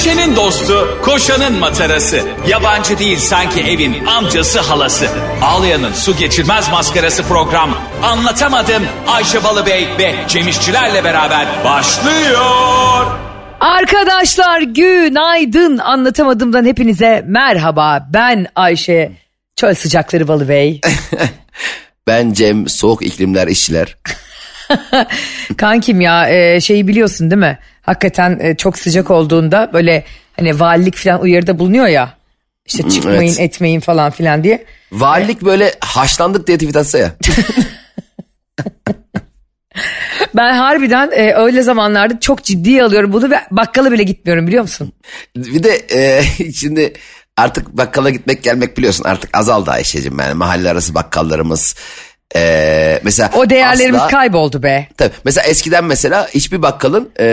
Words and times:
Düşenin 0.00 0.36
dostu, 0.36 0.98
koşanın 1.02 1.58
matarası. 1.58 2.20
Yabancı 2.48 2.98
değil 2.98 3.18
sanki 3.18 3.60
evin 3.60 4.06
amcası 4.06 4.60
halası. 4.60 5.06
Ağlayan'ın 5.42 5.92
su 5.92 6.16
geçirmez 6.16 6.70
maskarası 6.70 7.22
program. 7.22 7.78
Anlatamadım 8.02 8.82
Ayşe 9.08 9.44
Balıbey 9.44 9.88
ve 9.98 10.14
Cemişçilerle 10.28 11.04
beraber 11.04 11.46
başlıyor. 11.64 13.06
Arkadaşlar 13.60 14.60
günaydın 14.60 15.78
anlatamadımdan 15.78 16.64
hepinize 16.64 17.24
merhaba 17.26 18.06
ben 18.12 18.46
Ayşe 18.54 19.12
çöl 19.56 19.74
sıcakları 19.74 20.28
balı 20.28 20.48
bey. 20.48 20.80
Ben 22.06 22.32
Cem 22.32 22.68
soğuk 22.68 23.02
iklimler 23.02 23.48
işçiler. 23.48 23.96
Kankim 25.56 26.00
ya 26.00 26.28
e, 26.30 26.60
şeyi 26.60 26.88
biliyorsun 26.88 27.30
değil 27.30 27.40
mi? 27.40 27.58
Hakikaten 27.82 28.38
e, 28.40 28.56
çok 28.56 28.78
sıcak 28.78 29.10
olduğunda 29.10 29.70
böyle 29.72 30.04
hani 30.36 30.60
valilik 30.60 30.96
falan 30.96 31.20
uyarıda 31.20 31.58
bulunuyor 31.58 31.86
ya. 31.86 32.14
İşte 32.66 32.88
çıkmayın 32.88 33.34
evet. 33.38 33.40
etmeyin 33.40 33.80
falan 33.80 34.10
filan 34.10 34.44
diye. 34.44 34.64
Valilik 34.92 35.42
böyle 35.42 35.74
haşlandık 35.80 36.46
diye 36.46 36.58
tweet 36.58 36.76
atsa 36.76 36.98
ya. 36.98 37.12
Ben 40.34 40.54
harbiden 40.54 41.10
e, 41.12 41.34
öyle 41.34 41.62
zamanlarda 41.62 42.20
çok 42.20 42.44
ciddiye 42.44 42.84
alıyorum 42.84 43.12
bunu 43.12 43.30
ve 43.30 43.40
bakkala 43.50 43.92
bile 43.92 44.02
gitmiyorum 44.02 44.46
biliyor 44.46 44.62
musun? 44.62 44.92
Bir 45.36 45.62
de 45.62 45.86
e, 45.92 46.22
şimdi 46.52 46.92
artık 47.36 47.76
bakkala 47.76 48.10
gitmek 48.10 48.42
gelmek 48.42 48.78
biliyorsun 48.78 49.04
artık 49.04 49.36
azaldı 49.36 49.70
Ayşe'cim 49.70 50.18
yani 50.18 50.34
mahalle 50.34 50.70
arası 50.70 50.94
bakkallarımız. 50.94 51.74
E, 52.36 53.00
mesela 53.04 53.30
O 53.36 53.50
değerlerimiz 53.50 54.00
asla- 54.00 54.10
kayboldu 54.10 54.62
be. 54.62 54.88
Tabii. 54.96 55.12
Mesela 55.24 55.46
eskiden 55.46 55.84
mesela 55.84 56.28
hiçbir 56.34 56.62
bakkalın 56.62 57.10
e, 57.20 57.26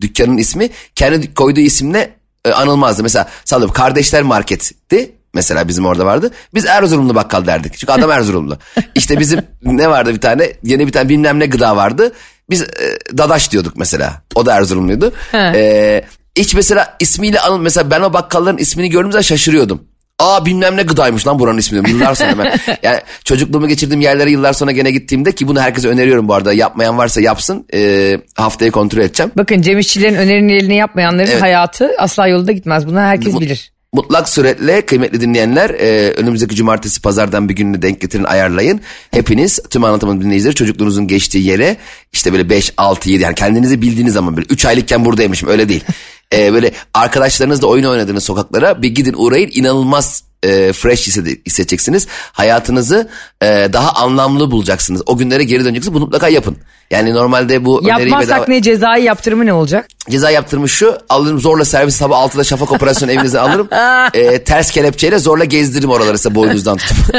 dükkanın 0.00 0.36
ismi 0.38 0.68
kendi 0.94 1.34
koyduğu 1.34 1.60
isimle 1.60 2.10
e, 2.44 2.50
anılmazdı. 2.52 3.02
Mesela 3.02 3.28
sallıyorum 3.44 3.74
kardeşler 3.74 4.22
marketti. 4.22 5.12
Mesela 5.34 5.68
bizim 5.68 5.86
orada 5.86 6.06
vardı. 6.06 6.30
Biz 6.54 6.66
Erzurumlu 6.66 7.14
bakkal 7.14 7.46
derdik. 7.46 7.78
Çünkü 7.78 7.92
adam 7.92 8.10
Erzurumlu. 8.18 8.58
İşte 8.94 9.20
bizim 9.20 9.40
ne 9.62 9.90
vardı 9.90 10.14
bir 10.14 10.20
tane 10.20 10.52
yeni 10.62 10.86
bir 10.86 10.92
tane 10.92 11.08
bilmem 11.08 11.40
ne 11.40 11.46
gıda 11.46 11.76
vardı. 11.76 12.12
Biz 12.50 12.62
e, 12.62 12.98
Dadaş 13.18 13.50
diyorduk 13.52 13.76
mesela. 13.76 14.22
O 14.34 14.46
da 14.46 14.54
Erzurumluydu. 14.54 15.12
He. 15.32 15.38
E, 15.38 16.04
hiç 16.36 16.54
mesela 16.54 16.96
ismiyle 17.00 17.40
anıl 17.40 17.58
mesela 17.60 17.90
ben 17.90 18.00
o 18.00 18.12
bakkalların 18.12 18.58
ismini 18.58 18.90
gördüğüm 18.90 19.12
zaman 19.12 19.22
şaşırıyordum. 19.22 19.84
Aa 20.18 20.46
bilmem 20.46 20.76
ne 20.76 20.82
gıdaymış 20.82 21.26
lan 21.26 21.38
buranın 21.38 21.58
ismi. 21.58 21.90
Yıllar 21.90 22.14
sonra 22.14 22.38
ben. 22.38 22.76
Yani 22.82 23.00
çocukluğumu 23.24 23.68
geçirdiğim 23.68 24.00
yerlere 24.00 24.30
yıllar 24.30 24.52
sonra 24.52 24.70
gene 24.72 24.90
gittiğimde 24.90 25.32
ki 25.32 25.48
bunu 25.48 25.60
herkese 25.60 25.88
öneriyorum 25.88 26.28
bu 26.28 26.34
arada. 26.34 26.52
Yapmayan 26.52 26.98
varsa 26.98 27.20
yapsın. 27.20 27.66
Ee, 27.74 28.18
haftaya 28.34 28.70
kontrol 28.70 29.00
edeceğim. 29.00 29.32
Bakın 29.36 29.62
Cem 29.62 29.78
İşçilerin 29.78 30.14
önerilerini 30.14 30.76
yapmayanların 30.76 31.30
Evet. 31.30 31.42
hayatı 31.42 31.90
asla 31.98 32.26
yolunda 32.26 32.52
gitmez. 32.52 32.86
Bunu 32.86 33.00
herkes 33.00 33.32
Mut- 33.34 33.40
bilir. 33.40 33.72
Mutlak 33.96 34.28
suretle 34.28 34.86
kıymetli 34.86 35.20
dinleyenler 35.20 35.70
e, 35.70 36.10
önümüzdeki 36.10 36.54
cumartesi 36.54 37.02
pazardan 37.02 37.48
bir 37.48 37.54
gününü 37.54 37.82
denk 37.82 38.00
getirin 38.00 38.24
ayarlayın. 38.24 38.80
Hepiniz 39.10 39.60
tüm 39.70 39.84
anlatımın 39.84 40.20
dinleyicileri 40.20 40.54
çocukluğunuzun 40.54 41.06
geçtiği 41.06 41.46
yere 41.46 41.76
işte 42.12 42.32
böyle 42.32 42.50
5, 42.50 42.72
6, 42.76 43.10
7 43.10 43.22
yani 43.22 43.34
kendinizi 43.34 43.82
bildiğiniz 43.82 44.14
zaman 44.14 44.36
böyle 44.36 44.46
3 44.50 44.66
aylıkken 44.66 45.04
buradaymışım 45.04 45.48
öyle 45.48 45.68
değil. 45.68 45.84
E, 46.32 46.52
böyle 46.52 46.72
arkadaşlarınızla 46.94 47.66
oyun 47.66 47.84
oynadığınız 47.84 48.24
sokaklara 48.24 48.82
bir 48.82 48.88
gidin 48.88 49.14
uğrayın 49.16 49.50
inanılmaz 49.52 50.25
e, 50.42 50.72
fresh 50.72 51.06
hissede- 51.08 51.40
hissedeceksiniz. 51.46 52.06
Hayatınızı 52.32 53.08
e, 53.42 53.46
daha 53.72 53.92
anlamlı 53.92 54.50
bulacaksınız. 54.50 55.02
O 55.06 55.16
günlere 55.16 55.44
geri 55.44 55.64
döneceksiniz 55.64 55.94
bunu 55.94 56.04
mutlaka 56.04 56.28
yapın. 56.28 56.56
Yani 56.90 57.14
normalde 57.14 57.64
bu 57.64 57.78
öneriyi 57.80 58.10
Yapmazsak 58.10 58.38
bedava- 58.48 58.50
ne 58.50 58.62
cezai 58.62 59.02
yaptırımı 59.04 59.46
ne 59.46 59.52
olacak? 59.52 59.88
Ceza 60.10 60.30
yaptırmış 60.30 60.72
şu 60.72 60.98
alırım 61.08 61.40
zorla 61.40 61.64
servis 61.64 61.96
sabah 61.96 62.18
6'da 62.18 62.44
şafak 62.44 62.72
operasyonu 62.72 63.12
evinizden 63.12 63.38
alırım. 63.38 63.68
Ee, 64.14 64.38
ters 64.44 64.70
kelepçeyle 64.70 65.18
zorla 65.18 65.44
gezdiririm 65.44 65.90
oraları 65.90 66.18
size 66.18 66.34
boynunuzdan 66.34 66.76
tutup. 66.76 66.96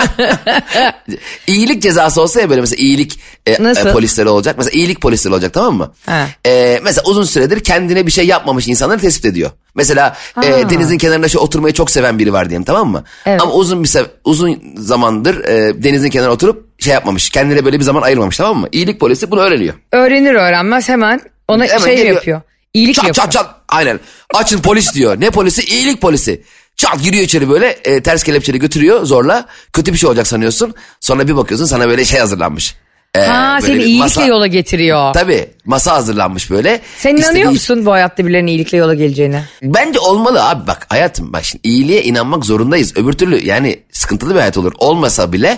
iyilik 1.47 1.81
cezası 1.81 2.22
olsa 2.22 2.42
ya 2.42 2.50
böyle 2.50 2.62
mesela 2.62 2.81
iyilik 2.84 3.19
e, 3.46 3.63
Nasıl? 3.63 3.88
e, 3.88 3.92
polisleri 3.94 4.30
olacak. 4.30 4.56
Mesela 4.58 4.72
iyilik 4.80 5.02
polisleri 5.02 5.34
olacak 5.34 5.53
tamam 5.53 5.75
mı? 5.75 5.92
Ha. 6.06 6.28
Ee, 6.46 6.80
mesela 6.84 7.03
uzun 7.09 7.24
süredir 7.24 7.59
kendine 7.63 8.06
bir 8.06 8.12
şey 8.12 8.28
yapmamış 8.28 8.68
insanları 8.68 9.00
tespit 9.00 9.25
ediyor. 9.25 9.52
Mesela 9.78 10.18
e, 10.44 10.70
denizin 10.70 10.98
kenarında 10.98 11.28
şu 11.28 11.40
oturmayı 11.40 11.74
çok 11.74 11.92
seven 11.92 12.20
biri 12.20 12.34
var 12.34 12.50
diyelim 12.50 12.64
tamam 12.66 12.90
mı? 12.90 13.04
Evet. 13.26 13.42
Ama 13.42 13.54
uzun 13.54 13.84
bir 13.84 13.92
uzun 14.24 14.62
zamandır 14.78 15.44
e, 15.46 15.84
denizin 15.84 16.10
kenarına 16.10 16.34
oturup 16.34 16.82
şey 16.82 16.94
yapmamış. 16.94 17.30
Kendine 17.30 17.66
böyle 17.66 17.80
bir 17.80 17.84
zaman 17.84 18.02
ayırmamış 18.02 18.38
tamam 18.38 18.58
mı? 18.58 18.68
İyilik 18.72 19.00
polisi 19.00 19.32
bunu 19.32 19.42
öğreniyor. 19.42 19.74
Öğrenir 19.92 20.34
öğrenmez 20.36 20.90
hemen 20.90 21.22
ona 21.48 21.66
Hemen 21.66 21.78
şey 21.78 21.96
geliyor. 21.98 22.16
yapıyor. 22.16 22.42
İyilik 22.74 22.96
Çat 22.96 23.08
yapıyor. 23.08 23.24
çat 23.26 23.32
çat. 23.32 23.56
Aynen. 23.70 24.00
Açın 24.34 24.62
polis 24.62 24.94
diyor. 24.94 25.22
Ne 25.22 25.30
polisi? 25.30 25.62
İyilik 25.62 26.02
polisi. 26.02 26.44
Çat 26.76 27.04
giriyor 27.04 27.24
içeri 27.24 27.50
böyle 27.50 27.68
e, 27.68 28.04
ters 28.04 28.24
kelepçeli 28.24 28.60
götürüyor 28.60 29.06
zorla. 29.06 29.46
Kötü 29.74 29.94
bir 29.94 29.98
şey 29.98 30.08
olacak 30.08 30.28
sanıyorsun. 30.28 30.74
Sonra 31.00 31.28
bir 31.28 31.36
bakıyorsun 31.36 31.66
sana 31.66 31.88
böyle 31.90 32.06
şey 32.06 32.20
hazırlanmış. 32.20 32.76
E, 33.18 33.28
Ha 33.28 33.60
seni 33.62 33.84
iyilikle 33.84 34.00
masa- 34.22 34.28
yola 34.28 34.48
getiriyor. 34.48 35.14
Tabii 35.14 35.50
masa 35.66 35.94
hazırlanmış 35.94 36.52
böyle. 36.52 36.80
Sen 36.98 37.16
İstediği- 37.16 37.20
inanıyor 37.26 37.52
musun 37.52 37.86
bu 37.86 37.92
hayatta 37.92 38.26
birilerinin 38.26 38.48
iyilikle 38.52 38.78
yola 38.78 38.94
geleceğine? 38.94 39.44
Bence 39.64 40.00
olmalı 40.00 40.44
abi 40.50 40.68
bak 40.68 40.86
hayatım 40.90 41.34
bak 41.34 41.44
şimdi 41.46 41.68
iyiliğe 41.68 42.04
inanmak 42.04 42.46
zorundayız. 42.46 42.98
Öbür 42.98 43.14
türlü 43.14 43.46
yani 43.46 43.80
sıkıntılı 43.92 44.34
bir 44.34 44.40
hayat 44.40 44.58
olur. 44.58 44.74
Olmasa 44.78 45.34
bile 45.34 45.58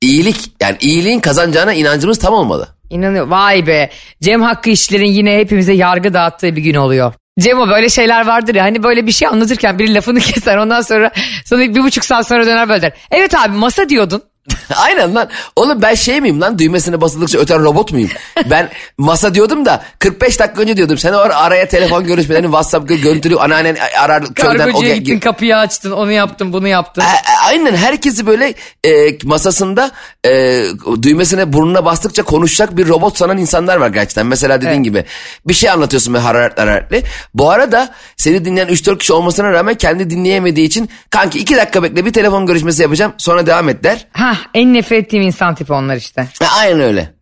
iyilik 0.00 0.36
yani 0.60 0.76
iyiliğin 0.80 1.20
kazanacağına 1.20 1.72
inancımız 1.72 2.18
tam 2.18 2.34
olmalı. 2.34 2.68
İnanıyor. 2.90 3.26
Vay 3.28 3.66
be. 3.66 3.90
Cem 4.22 4.42
Hakkı 4.42 4.70
işlerin 4.70 5.06
yine 5.12 5.38
hepimize 5.38 5.72
yargı 5.72 6.14
dağıttığı 6.14 6.56
bir 6.56 6.62
gün 6.62 6.74
oluyor. 6.74 7.12
Cem 7.40 7.58
o 7.60 7.68
böyle 7.68 7.88
şeyler 7.88 8.26
vardır 8.26 8.54
ya 8.54 8.64
hani 8.64 8.82
böyle 8.82 9.06
bir 9.06 9.12
şey 9.12 9.28
anlatırken 9.28 9.78
biri 9.78 9.94
lafını 9.94 10.20
keser 10.20 10.56
ondan 10.56 10.80
sonra 10.80 11.10
sonra 11.44 11.60
bir 11.62 11.82
buçuk 11.82 12.04
saat 12.04 12.28
sonra 12.28 12.46
döner 12.46 12.68
böyle 12.68 12.82
der. 12.82 12.92
Evet 13.10 13.34
abi 13.34 13.56
masa 13.56 13.88
diyordun. 13.88 14.22
Aynen 14.76 15.14
lan. 15.14 15.28
Oğlum 15.56 15.82
ben 15.82 15.94
şey 15.94 16.20
miyim 16.20 16.40
lan 16.40 16.58
düğmesine 16.58 17.00
basıldıkça 17.00 17.38
öten 17.38 17.62
robot 17.64 17.92
muyum? 17.92 18.10
Ben 18.50 18.70
masa 18.98 19.34
diyordum 19.34 19.64
da 19.64 19.84
45 19.98 20.40
dakika 20.40 20.62
önce 20.62 20.76
diyordum. 20.76 20.98
Sen 20.98 21.12
o 21.12 21.16
ara- 21.16 21.36
araya 21.36 21.68
telefon 21.68 22.04
görüşmelerini 22.06 22.46
WhatsApp 22.46 22.90
gö- 22.90 23.00
görüntülü 23.00 23.36
anneannen 23.36 23.76
arar 23.98 24.34
köyden. 24.34 24.56
Kargocuya 24.58 24.94
ge- 24.94 24.98
gittin 24.98 25.18
kapıyı 25.20 25.56
açtın 25.56 25.90
onu 25.90 26.12
yaptın 26.12 26.52
bunu 26.52 26.68
yaptın. 26.68 27.02
A- 27.02 27.46
Aynen 27.48 27.76
herkesi 27.76 28.26
böyle 28.26 28.54
e, 28.84 29.18
masasında 29.24 29.90
e, 30.26 30.62
düğmesine 31.02 31.52
burnuna 31.52 31.84
bastıkça 31.84 32.22
konuşacak 32.22 32.76
bir 32.76 32.88
robot 32.88 33.18
sanan 33.18 33.38
insanlar 33.38 33.76
var 33.76 33.88
gerçekten. 33.88 34.26
Mesela 34.26 34.56
dediğin 34.60 34.72
Evet. 34.74 34.84
gibi 34.84 35.04
bir 35.46 35.54
şey 35.54 35.70
anlatıyorsun 35.70 36.14
ve 36.14 36.18
hararetli 36.18 36.60
hararetli. 36.60 37.02
Bu 37.34 37.50
arada 37.50 37.94
seni 38.16 38.44
dinleyen 38.44 38.68
3-4 38.68 38.98
kişi 38.98 39.12
olmasına 39.12 39.52
rağmen 39.52 39.74
kendi 39.74 40.10
dinleyemediği 40.10 40.66
için 40.66 40.90
kanki 41.10 41.38
2 41.38 41.56
dakika 41.56 41.82
bekle 41.82 42.04
bir 42.06 42.12
telefon 42.12 42.46
görüşmesi 42.46 42.82
yapacağım 42.82 43.12
sonra 43.18 43.46
devam 43.46 43.68
et 43.68 43.84
der. 43.84 44.06
Hah 44.36 44.46
en 44.54 44.74
nefret 44.74 45.04
ettiğim 45.04 45.22
insan 45.22 45.54
tipi 45.54 45.72
onlar 45.72 45.96
işte. 45.96 46.28
E, 46.42 46.46
aynen 46.46 46.80
öyle. 46.80 47.14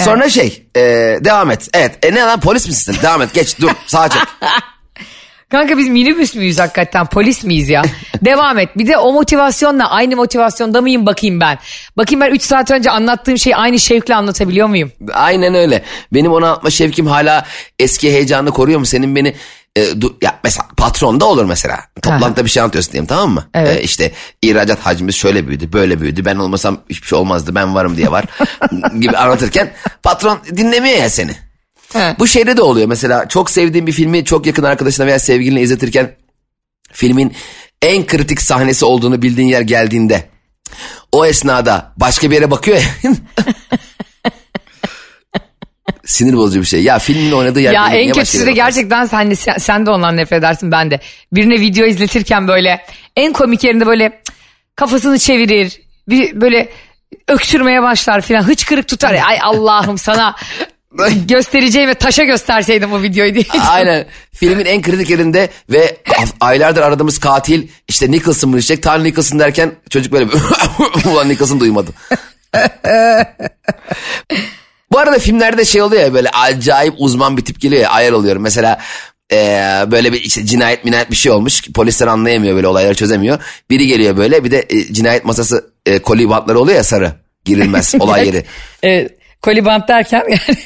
Sonra 0.00 0.28
şey 0.28 0.66
e, 0.76 0.80
devam 1.24 1.50
et. 1.50 1.68
Evet 1.74 2.06
e, 2.06 2.14
ne 2.14 2.20
lan 2.20 2.40
polis 2.40 2.66
misin? 2.66 2.96
devam 3.02 3.22
et 3.22 3.34
geç 3.34 3.60
dur 3.60 3.70
sağa 3.86 4.08
çek. 4.08 4.22
Kanka 5.50 5.78
biz 5.78 5.88
minibüs 5.88 6.34
müyüz 6.34 6.58
hakikaten 6.58 7.06
polis 7.06 7.44
miyiz 7.44 7.68
ya? 7.68 7.82
Devam 8.24 8.58
et. 8.58 8.68
Bir 8.76 8.86
de 8.86 8.96
o 8.96 9.12
motivasyonla 9.12 9.90
aynı 9.90 10.16
motivasyonda 10.16 10.80
mıyım 10.80 11.06
bakayım 11.06 11.40
ben. 11.40 11.58
Bakayım 11.96 12.20
ben 12.20 12.30
3 12.30 12.42
saat 12.42 12.70
önce 12.70 12.90
anlattığım 12.90 13.38
şeyi 13.38 13.56
aynı 13.56 13.78
şevkle 13.78 14.14
anlatabiliyor 14.14 14.68
muyum? 14.68 14.92
Aynen 15.12 15.54
öyle. 15.54 15.82
Benim 16.12 16.32
onu 16.32 16.46
anlatma 16.46 16.70
şevkim 16.70 17.06
hala 17.06 17.44
eski 17.78 18.12
heyecanını 18.12 18.50
koruyor 18.50 18.78
mu? 18.78 18.86
Senin 18.86 19.16
beni 19.16 19.34
e, 19.78 20.00
du- 20.00 20.14
ya 20.22 20.40
mesela 20.44 20.66
patron 20.76 21.20
da 21.20 21.24
olur 21.24 21.44
mesela. 21.44 21.80
Toplantıda 22.02 22.44
bir 22.44 22.50
şey 22.50 22.62
anlatıyorsun 22.62 22.92
diyelim 22.92 23.06
tamam 23.06 23.30
mı? 23.30 23.48
Evet. 23.54 23.76
E, 23.76 23.82
işte 23.82 24.12
ihracat 24.42 24.80
hacmimiz 24.80 25.14
şöyle 25.14 25.48
büyüdü, 25.48 25.72
böyle 25.72 26.00
büyüdü. 26.00 26.24
Ben 26.24 26.36
olmasam 26.36 26.80
hiçbir 26.90 27.06
şey 27.06 27.18
olmazdı. 27.18 27.54
Ben 27.54 27.74
varım 27.74 27.96
diye 27.96 28.10
var 28.10 28.24
gibi 29.00 29.16
anlatırken 29.16 29.72
patron 30.02 30.38
dinlemiyor 30.56 30.98
ya 30.98 31.10
seni. 31.10 31.32
He. 31.92 32.16
Bu 32.18 32.26
şeyde 32.26 32.56
de 32.56 32.62
oluyor 32.62 32.88
mesela 32.88 33.28
çok 33.28 33.50
sevdiğin 33.50 33.86
bir 33.86 33.92
filmi 33.92 34.24
çok 34.24 34.46
yakın 34.46 34.62
arkadaşına 34.62 35.06
veya 35.06 35.18
sevgiline 35.18 35.60
izletirken 35.60 36.14
filmin 36.92 37.32
en 37.82 38.06
kritik 38.06 38.42
sahnesi 38.42 38.84
olduğunu 38.84 39.22
bildiğin 39.22 39.48
yer 39.48 39.60
geldiğinde 39.60 40.28
o 41.12 41.26
esnada 41.26 41.92
başka 41.96 42.30
bir 42.30 42.34
yere 42.34 42.50
bakıyor 42.50 42.76
ya. 42.76 43.12
Sinir 46.08 46.36
bozucu 46.36 46.60
bir 46.60 46.66
şey. 46.66 46.82
Ya 46.82 46.98
filmin 46.98 47.32
oynadığı 47.32 47.60
yer 47.60 47.72
Ya 47.72 47.88
en 47.88 48.12
kötüsü 48.12 48.46
de 48.46 48.52
gerçekten 48.52 49.06
sen 49.06 49.30
de 49.30 49.36
sen, 49.36 49.86
de 49.86 49.90
ondan 49.90 50.16
nefret 50.16 50.38
edersin 50.38 50.72
ben 50.72 50.90
de. 50.90 51.00
Birine 51.32 51.60
video 51.60 51.86
izletirken 51.86 52.48
böyle 52.48 52.84
en 53.16 53.32
komik 53.32 53.64
yerinde 53.64 53.86
böyle 53.86 54.22
kafasını 54.76 55.18
çevirir. 55.18 55.80
Bir 56.08 56.40
böyle 56.40 56.68
öksürmeye 57.28 57.82
başlar 57.82 58.20
filan 58.20 58.42
hıçkırık 58.42 58.88
tutar. 58.88 59.14
Ay 59.14 59.38
Allah'ım 59.42 59.98
sana 59.98 60.36
göstereceğim 61.28 61.88
ve 61.88 61.94
taşa 61.94 62.24
gösterseydim 62.24 62.90
bu 62.90 63.02
videoyu 63.02 63.34
diye. 63.34 63.44
Aynen. 63.68 64.06
Filmin 64.32 64.64
en 64.64 64.82
kritik 64.82 65.10
yerinde 65.10 65.48
ve 65.70 65.96
aylardır 66.40 66.82
aradığımız 66.82 67.18
katil 67.18 67.68
işte 67.88 68.10
Nicholson 68.10 68.50
mı 68.50 68.56
diyecek? 68.56 68.82
Tan 68.82 69.04
Nicholson 69.04 69.38
derken 69.38 69.72
çocuk 69.90 70.12
böyle 70.12 70.24
ulan 71.12 71.28
Nicholson 71.28 71.60
duymadı. 71.60 71.90
Bu 74.98 75.02
arada 75.02 75.18
filmlerde 75.18 75.64
şey 75.64 75.82
oluyor 75.82 76.02
ya 76.02 76.14
böyle 76.14 76.28
acayip 76.28 76.94
uzman 76.98 77.36
bir 77.36 77.44
tip 77.44 77.60
geliyor 77.60 77.82
ya 77.82 77.90
ayar 77.90 78.12
oluyorum. 78.12 78.42
Mesela 78.42 78.78
Ee, 79.32 79.62
böyle 79.90 80.12
bir 80.12 80.20
işte 80.20 80.46
cinayet 80.46 80.84
minayet 80.84 81.10
bir 81.10 81.16
şey 81.16 81.32
olmuş. 81.32 81.62
Polisler 81.74 82.06
anlayamıyor 82.06 82.56
böyle 82.56 82.66
olayları 82.66 82.94
çözemiyor. 82.94 83.38
Biri 83.70 83.86
geliyor 83.86 84.16
böyle 84.16 84.44
bir 84.44 84.50
de 84.50 84.66
e, 84.70 84.92
cinayet 84.92 85.24
masası 85.24 85.70
e, 85.86 85.98
koli 85.98 86.28
bantları 86.28 86.58
oluyor 86.58 86.76
ya 86.76 86.84
sarı. 86.84 87.12
Girilmez 87.44 87.94
olay 88.00 88.26
yeri. 88.26 88.44
E, 88.84 89.08
kolibant 89.42 89.88
derken 89.88 90.24
yani 90.28 90.58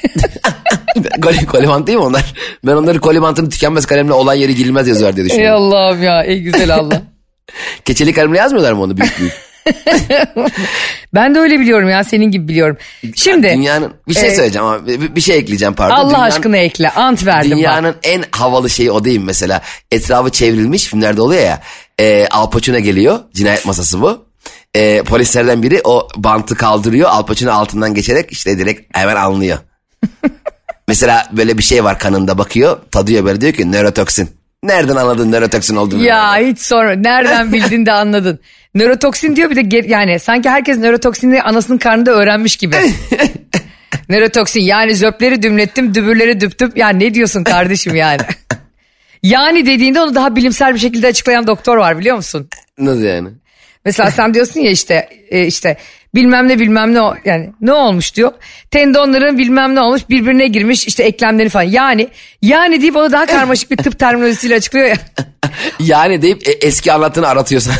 Koli, 1.22 1.46
kolibant 1.46 1.86
değil 1.86 1.98
mi 1.98 2.04
onlar? 2.04 2.34
Ben 2.66 2.72
onları 2.72 3.00
kolibantını 3.00 3.50
tükenmez 3.50 3.86
kalemle 3.86 4.12
olay 4.12 4.40
yeri 4.40 4.54
girilmez 4.54 4.88
yazıyor 4.88 5.16
diye 5.16 5.24
ey 5.24 5.30
düşünüyorum. 5.30 5.62
Allah'ım 5.62 6.02
ya 6.02 6.22
ey 6.22 6.40
güzel 6.40 6.74
Allah. 6.74 7.02
Keçeli 7.84 8.12
kalemle 8.12 8.38
yazmıyorlar 8.38 8.72
mı 8.72 8.82
onu 8.82 8.96
büyük 8.96 9.18
büyük? 9.18 9.51
ben 11.14 11.34
de 11.34 11.38
öyle 11.38 11.60
biliyorum 11.60 11.88
ya 11.88 12.04
senin 12.04 12.30
gibi 12.30 12.48
biliyorum. 12.48 12.76
Şimdi 13.16 13.48
Dünyanın 13.48 13.94
bir 14.08 14.14
şey 14.14 14.28
e, 14.28 14.34
söyleyeceğim 14.34 14.66
ama 14.66 14.86
bir, 14.86 15.16
bir 15.16 15.20
şey 15.20 15.36
ekleyeceğim 15.38 15.74
pardon. 15.74 15.94
Allah 15.94 16.10
Dünyanın- 16.10 16.28
aşkına 16.28 16.56
ekle 16.56 16.90
ant 16.90 17.26
verdim 17.26 17.50
bak. 17.50 17.58
Dünyanın 17.58 17.94
en 18.02 18.24
havalı 18.32 18.70
şeyi 18.70 18.90
o 18.90 19.04
değil 19.04 19.20
mesela? 19.20 19.62
Etrafı 19.90 20.30
çevrilmiş 20.30 20.84
filmlerde 20.84 21.22
oluyor 21.22 21.42
ya. 21.42 21.60
E, 22.00 22.26
Al 22.30 22.50
Pacino 22.50 22.78
geliyor. 22.78 23.18
Cinayet 23.34 23.66
masası 23.66 24.00
bu. 24.02 24.24
E, 24.74 25.02
polislerden 25.02 25.62
biri 25.62 25.80
o 25.84 26.08
bantı 26.16 26.54
kaldırıyor. 26.54 27.08
Al 27.10 27.26
Pacino 27.26 27.52
altından 27.52 27.94
geçerek 27.94 28.32
işte 28.32 28.58
direkt 28.58 28.96
hemen 28.98 29.16
anlıyor. 29.16 29.58
mesela 30.88 31.28
böyle 31.32 31.58
bir 31.58 31.62
şey 31.62 31.84
var 31.84 31.98
kanında 31.98 32.38
bakıyor. 32.38 32.78
Tadıyor 32.90 33.24
böyle 33.24 33.40
diyor 33.40 33.52
ki 33.52 33.72
nörotoksin. 33.72 34.30
Nereden 34.62 34.96
anladın 34.96 35.32
nörotoksin 35.32 35.76
olduğunu? 35.76 36.02
Ya 36.02 36.36
hiç 36.36 36.60
sorma. 36.60 36.92
Nereden 36.92 37.52
bildin 37.52 37.86
de 37.86 37.92
anladın. 37.92 38.40
Nörotoksin 38.74 39.36
diyor 39.36 39.50
bir 39.50 39.70
de 39.70 39.88
yani 39.88 40.18
sanki 40.18 40.48
herkes 40.50 40.78
nörotoksini 40.78 41.42
anasının 41.42 41.78
karnında 41.78 42.10
öğrenmiş 42.10 42.56
gibi. 42.56 42.76
Nörotoksin 44.08 44.60
yani 44.60 44.96
zöpleri 44.96 45.42
dümlettim 45.42 45.94
dübürleri 45.94 46.40
düptüm. 46.40 46.72
Ya 46.76 46.88
ne 46.88 47.14
diyorsun 47.14 47.44
kardeşim 47.44 47.94
yani. 47.94 48.20
yani 49.22 49.66
dediğinde 49.66 50.00
onu 50.00 50.14
daha 50.14 50.36
bilimsel 50.36 50.74
bir 50.74 50.78
şekilde 50.78 51.06
açıklayan 51.06 51.46
doktor 51.46 51.76
var 51.76 51.98
biliyor 51.98 52.16
musun? 52.16 52.48
Nasıl 52.78 53.02
yani? 53.02 53.28
Mesela 53.84 54.10
sen 54.10 54.34
diyorsun 54.34 54.60
ya 54.60 54.70
işte 54.70 55.08
e, 55.30 55.46
işte 55.46 55.76
bilmem 56.14 56.48
ne 56.48 56.58
bilmem 56.58 56.94
ne 56.94 57.00
yani 57.24 57.50
ne 57.60 57.72
olmuş 57.72 58.14
diyor. 58.14 58.32
Tendonların 58.70 59.38
bilmem 59.38 59.74
ne 59.74 59.80
olmuş 59.80 60.08
birbirine 60.08 60.46
girmiş 60.46 60.86
işte 60.86 61.02
eklemleri 61.02 61.48
falan. 61.48 61.64
Yani 61.64 62.08
yani 62.42 62.80
deyip 62.80 62.96
onu 62.96 63.12
daha 63.12 63.26
karmaşık 63.26 63.70
bir 63.70 63.76
tıp 63.76 63.98
terminolojisiyle 63.98 64.54
açıklıyor 64.54 64.86
ya. 64.86 64.96
Yani 65.78 66.22
deyip 66.22 66.48
e, 66.48 66.50
eski 66.50 66.92
anlattığını 66.92 67.28
aratıyorsan. 67.28 67.74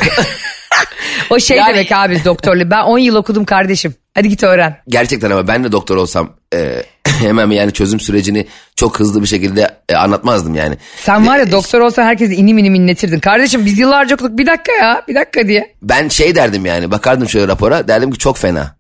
O 1.33 1.41
şey 1.41 1.57
Yani- 1.57 1.75
demek 1.75 1.93
abi 1.93 2.25
doktorlu. 2.25 2.71
Ben 2.71 2.83
10 2.83 2.99
yıl 2.99 3.15
okudum 3.15 3.45
kardeşim. 3.45 3.95
Hadi 4.15 4.29
git 4.29 4.43
öğren. 4.43 4.77
Gerçekten 4.89 5.31
ama 5.31 5.49
ben 5.49 5.65
de 5.65 5.73
doktor 5.73 5.97
olsam 5.97 6.33
e, 6.55 6.83
hemen 7.21 7.51
yani 7.51 7.73
çözüm 7.73 8.01
sürecini 8.01 8.47
çok 8.77 9.01
hızlı 9.01 9.23
bir 9.23 9.27
şekilde 9.27 9.71
e, 9.89 9.95
anlatmazdım 9.95 10.55
yani. 10.55 10.77
Sen 10.97 11.27
var 11.27 11.37
ya 11.37 11.43
E, 11.43 11.53
doktor 11.53 11.81
olsan 11.81 12.03
herkesi 12.05 12.35
inim 12.35 12.59
inim 12.59 12.75
inletirdin. 12.75 13.21
Kardeşim 13.21 13.67
biz 13.67 13.79
yıllarca 13.79 14.17
okuduk 14.17 14.39
bir 14.39 14.47
dakika 14.47 14.73
ya 14.73 15.03
bir 15.09 15.15
dakika 15.15 15.49
diye. 15.49 15.75
Ben 15.83 16.09
şey 16.09 16.35
derdim 16.35 16.67
yani 16.67 16.91
bakardım 16.91 17.29
şöyle 17.29 17.49
rapora 17.49 17.89
derdim 17.89 18.11
ki 18.11 18.19
çok 18.19 18.39
fena. 18.39 18.77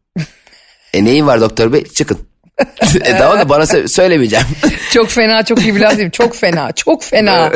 e 0.94 1.04
neyin 1.04 1.26
var 1.26 1.40
doktor 1.40 1.72
bey 1.72 1.84
çıkın. 1.84 2.18
e 3.04 3.16
tamam 3.18 3.38
da 3.38 3.48
bana 3.48 3.62
sö- 3.64 3.88
söylemeyeceğim. 3.88 4.46
Çok 4.92 5.10
fena 5.10 5.44
çok 5.44 5.62
iyi 5.62 5.74
bir 5.76 5.80
laf 5.80 5.98
değil? 5.98 6.10
Çok 6.10 6.36
fena 6.36 6.72
çok 6.72 7.04
fena. 7.04 7.52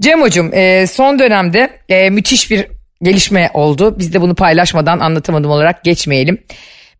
Cem 0.00 0.22
hocam 0.22 0.54
e, 0.54 0.86
son 0.86 1.18
dönemde 1.18 1.70
e, 1.88 2.10
müthiş 2.10 2.50
bir 2.50 2.66
gelişme 3.02 3.50
oldu. 3.54 3.94
Biz 3.98 4.12
de 4.14 4.20
bunu 4.20 4.34
paylaşmadan 4.34 4.98
anlatamadım 5.00 5.50
olarak 5.50 5.84
geçmeyelim. 5.84 6.38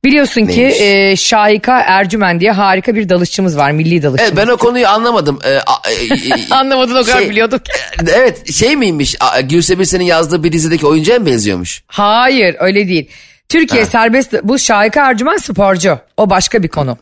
Biliyorsun 0.04 0.46
ki 0.46 0.58
Neymiş? 0.60 0.80
e, 0.80 1.16
Şahika 1.16 1.80
Ercümen 1.80 2.40
diye 2.40 2.50
harika 2.52 2.94
bir 2.94 3.08
dalışçımız 3.08 3.56
var 3.56 3.70
milli 3.70 4.02
dalışçımız. 4.02 4.32
evet, 4.38 4.46
ben 4.48 4.52
o 4.52 4.56
konuyu 4.56 4.88
anlamadım. 4.88 5.38
E, 5.44 5.48
a- 5.56 5.90
e, 5.90 6.44
Anlamadın 6.54 6.94
o 6.96 7.04
kadar 7.04 7.18
Şey- 7.20 7.30
biliyorduk. 7.30 7.60
e, 7.68 8.10
evet 8.16 8.52
şey 8.52 8.76
miymiş 8.76 9.16
Gülse 9.44 9.78
Birsel'in 9.78 10.04
yazdığı 10.04 10.44
bir 10.44 10.52
dizideki 10.52 10.86
oyuncuya 10.86 11.18
mı 11.18 11.26
benziyormuş? 11.26 11.82
Hayır 11.86 12.56
öyle 12.58 12.88
değil. 12.88 13.08
Türkiye 13.48 13.84
serbest 13.86 14.34
bu 14.42 14.58
Şahika 14.58 15.10
Ercümen 15.10 15.36
sporcu. 15.36 15.98
O 16.16 16.30
başka 16.30 16.62
bir 16.62 16.68
konu. 16.68 16.98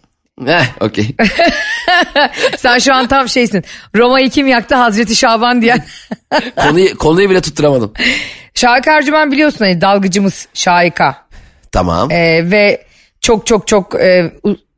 Heh 0.47 0.65
okey. 0.81 1.07
Sen 2.59 2.79
şu 2.79 2.95
an 2.95 3.09
tam 3.09 3.29
şeysin. 3.29 3.65
Roma'yı 3.97 4.31
kim 4.31 4.47
yaktı 4.49 4.75
Hazreti 4.75 5.17
Şaban 5.17 5.63
diyen. 5.63 5.85
konuyu, 6.57 6.97
konuyu 6.99 7.31
bile 7.31 7.41
tutturamadım. 7.41 7.93
Şahika 8.61 8.93
Ercümen 8.97 9.33
biliyorsun 9.33 9.65
hani 9.65 9.81
dalgıcımız 9.81 10.49
Şahika. 10.55 11.17
Tamam. 11.73 12.11
Ee, 12.11 12.51
ve 12.51 12.85
çok 13.21 13.47
çok 13.47 13.67
çok 13.67 13.95
e, 13.95 14.33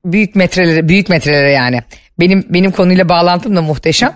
büyük 0.04 0.36
metrelere 0.36 0.88
büyük 0.88 1.08
metrelere 1.08 1.52
yani. 1.52 1.82
Benim 2.20 2.46
benim 2.48 2.70
konuyla 2.70 3.08
bağlantım 3.08 3.56
da 3.56 3.62
muhteşem. 3.62 4.12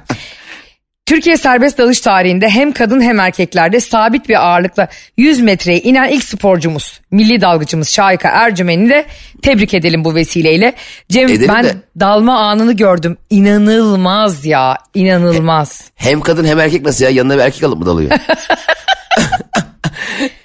Türkiye 1.07 1.37
serbest 1.37 1.79
dalış 1.79 2.01
tarihinde 2.01 2.49
hem 2.49 2.73
kadın 2.73 3.01
hem 3.01 3.21
erkeklerde 3.21 3.81
sabit 3.81 4.29
bir 4.29 4.47
ağırlıkla 4.47 4.89
100 5.17 5.41
metreye 5.41 5.81
inen 5.81 6.09
ilk 6.09 6.25
sporcumuz. 6.25 7.01
Milli 7.11 7.41
dalgıcımız 7.41 7.89
Şahika 7.91 8.29
Ercümen'i 8.29 8.91
de 8.91 9.05
tebrik 9.43 9.75
edelim 9.75 10.05
bu 10.05 10.15
vesileyle. 10.15 10.73
Cem 11.09 11.29
Edelim 11.29 11.55
ben 11.55 11.65
de. 11.65 11.75
dalma 12.01 12.39
anını 12.39 12.73
gördüm. 12.73 13.17
İnanılmaz 13.31 14.47
ya 14.47 14.79
inanılmaz. 14.95 15.91
Hem 15.95 16.21
kadın 16.21 16.45
hem 16.45 16.61
erkek 16.61 16.83
nasıl 16.83 17.05
ya 17.05 17.11
yanına 17.11 17.35
bir 17.35 17.43
erkek 17.43 17.63
alıp 17.65 17.79
mı 17.79 17.87
dalıyor? 17.87 18.11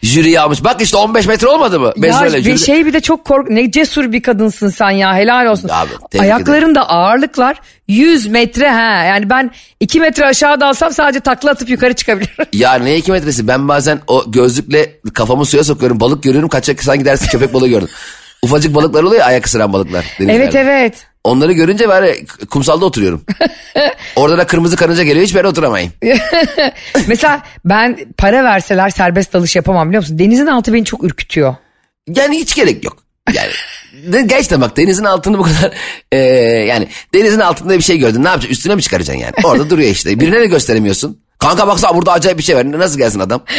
Jüriyi 0.02 0.40
almış. 0.40 0.64
Bak 0.64 0.82
işte 0.82 0.98
15 0.98 1.28
metre 1.28 1.48
olmadı 1.48 1.80
mı? 1.80 1.92
Ben 1.98 2.08
ya 2.08 2.24
bir 2.34 2.44
jüri- 2.44 2.66
şey 2.66 2.86
bir 2.86 2.94
de 2.94 3.02
çok 3.02 3.26
kork 3.26 3.50
ne 3.50 3.72
cesur 3.72 4.12
bir 4.12 4.22
kadınsın 4.22 4.70
sen 4.70 4.90
ya 4.90 5.16
helal 5.16 5.46
olsun. 5.46 5.70
Abi, 5.70 6.20
Ayaklarında 6.20 6.90
ağırlıklar 6.90 7.58
100 7.88 8.28
metre 8.28 8.70
ha 8.70 9.04
yani 9.04 9.30
ben 9.30 9.52
2 9.80 10.00
metre 10.00 10.26
aşağı 10.26 10.60
dalsam 10.60 10.92
sadece 10.94 11.20
takla 11.20 11.52
atıp 11.52 11.70
yukarı 11.70 11.94
çıkabilirim. 11.94 12.46
Ya 12.54 12.74
ne 12.76 12.98
iki 12.98 13.12
metresi? 13.12 13.48
Ben 13.48 13.68
bazen 13.68 14.00
o 14.08 14.32
gözlükle 14.32 15.00
kafamı 15.14 15.46
suya 15.46 15.64
sokuyorum. 15.64 16.00
Balık 16.00 16.24
görüyorum. 16.24 16.50
Kaçak 16.50 16.84
sanki 16.84 17.06
dersin 17.06 17.28
köpek 17.28 17.54
balığı 17.54 17.68
gördüm. 17.68 17.90
Ufacık 18.44 18.76
balıklar 18.76 19.04
oluyor 19.04 19.22
ya 19.22 19.28
ayak 19.28 19.46
ısıran 19.46 19.74
balıklar. 19.74 20.06
denizlerde. 20.20 20.44
evet 20.44 20.56
evet. 20.56 21.11
Onları 21.24 21.54
görünce 21.54 21.90
böyle 21.90 22.26
kumsalda 22.50 22.86
oturuyorum. 22.86 23.26
Orada 24.16 24.38
da 24.38 24.48
kırmızı 24.48 24.76
karınca 24.76 25.04
geliyor 25.04 25.26
hiçbir 25.26 25.38
yere 25.38 25.48
oturamayın. 25.48 25.92
Mesela 27.08 27.44
ben 27.66 28.00
para 28.18 28.44
verseler 28.44 28.90
serbest 28.90 29.34
dalış 29.34 29.56
yapamam 29.56 29.88
biliyor 29.88 30.04
musun? 30.04 30.20
Denizin 30.20 30.48
altı 30.48 30.74
beni 30.74 30.86
çok 30.86 31.04
ürkütüyor. 31.04 31.56
Yani 32.08 32.38
hiç 32.38 32.56
gerek 32.56 32.84
yok. 32.84 32.98
Yani 33.34 34.28
gerçekten 34.28 34.62
bak 34.62 34.78
denizin 34.78 35.04
altını 35.04 35.38
bu 35.38 35.44
kadar 35.44 35.74
e, 36.12 36.18
yani 36.68 36.88
denizin 37.14 37.40
altında 37.40 37.78
bir 37.78 37.84
şey 37.84 37.98
gördün 37.98 38.24
ne 38.24 38.28
yapacaksın 38.28 38.52
üstüne 38.52 38.76
mi 38.76 38.82
çıkaracaksın 38.82 39.22
yani 39.22 39.34
orada 39.44 39.70
duruyor 39.70 39.90
işte 39.90 40.20
birine 40.20 40.40
de 40.40 40.46
gösteremiyorsun 40.46 41.22
kanka 41.42 41.68
baksana 41.68 41.96
burada 41.96 42.12
acayip 42.12 42.38
bir 42.38 42.44
şey 42.44 42.56
var 42.56 42.72
nasıl 42.72 42.98
gelsin 42.98 43.20
adam 43.20 43.44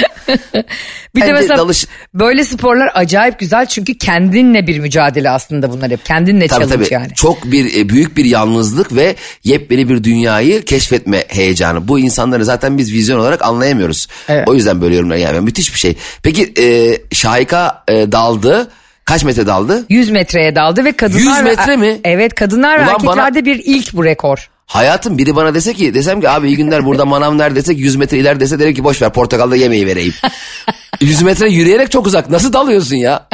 Bir 1.14 1.20
de 1.20 1.24
Bence 1.26 1.32
mesela 1.32 1.58
dalış- 1.58 1.86
böyle 2.14 2.44
sporlar 2.44 2.90
acayip 2.94 3.38
güzel 3.38 3.66
çünkü 3.66 3.98
kendinle 3.98 4.66
bir 4.66 4.78
mücadele 4.78 5.30
aslında 5.30 5.70
bunlar 5.72 5.90
hep. 5.90 6.04
Kendinle 6.04 6.48
Tabii 6.48 6.60
challenge 6.64 6.84
tabii. 6.84 6.94
yani. 6.94 7.14
Çok 7.14 7.44
bir 7.52 7.76
e, 7.80 7.88
büyük 7.88 8.16
bir 8.16 8.24
yalnızlık 8.24 8.94
ve 8.96 9.16
yepyeni 9.44 9.88
bir 9.88 10.04
dünyayı 10.04 10.64
keşfetme 10.64 11.24
heyecanı. 11.28 11.88
Bu 11.88 11.98
insanları 11.98 12.44
zaten 12.44 12.78
biz 12.78 12.92
vizyon 12.92 13.18
olarak 13.18 13.42
anlayamıyoruz. 13.42 14.06
Evet. 14.28 14.48
O 14.48 14.54
yüzden 14.54 14.80
böyle 14.80 14.94
yorumlar 14.96 15.16
yani 15.16 15.40
müthiş 15.40 15.74
bir 15.74 15.78
şey. 15.78 15.96
Peki 16.22 16.52
e, 16.58 16.98
Şahika 17.14 17.84
e, 17.88 18.12
daldı. 18.12 18.70
Kaç 19.04 19.24
metre 19.24 19.46
daldı? 19.46 19.84
100 19.88 20.10
metreye 20.10 20.54
daldı 20.54 20.84
ve 20.84 20.92
kadınlar 20.92 21.18
100 21.20 21.38
ve- 21.38 21.42
metre 21.42 21.76
mi? 21.76 22.00
Evet 22.04 22.34
kadınlar 22.34 22.80
ve 22.80 22.84
Ulan 22.84 23.06
bana- 23.06 23.22
erkeklerde 23.22 23.44
bir 23.44 23.62
ilk 23.64 23.92
bu 23.92 24.04
rekor. 24.04 24.50
Hayatım 24.73 25.19
biri 25.19 25.37
bana 25.37 25.55
dese 25.55 25.75
ki 25.75 25.95
desem 25.95 26.21
ki 26.21 26.29
abi 26.31 26.49
iyi 26.49 26.57
günler 26.57 26.87
burada 26.87 27.05
manav 27.05 27.38
nerede 27.38 27.57
desek 27.57 27.79
100 27.79 27.97
metre 27.97 28.19
iler 28.19 28.41
dese 28.41 28.59
derim 28.59 28.75
ki 28.75 28.85
boş 28.85 29.02
ver 29.02 29.12
portakalda 29.12 29.57
yemeği 29.57 29.87
vereyim. 29.87 30.14
100 31.00 31.23
metre 31.23 31.49
yürüyerek 31.50 31.91
çok 31.91 32.07
uzak. 32.07 32.31
Nasıl 32.31 32.52
dalıyorsun 32.52 32.97
ya? 32.97 33.29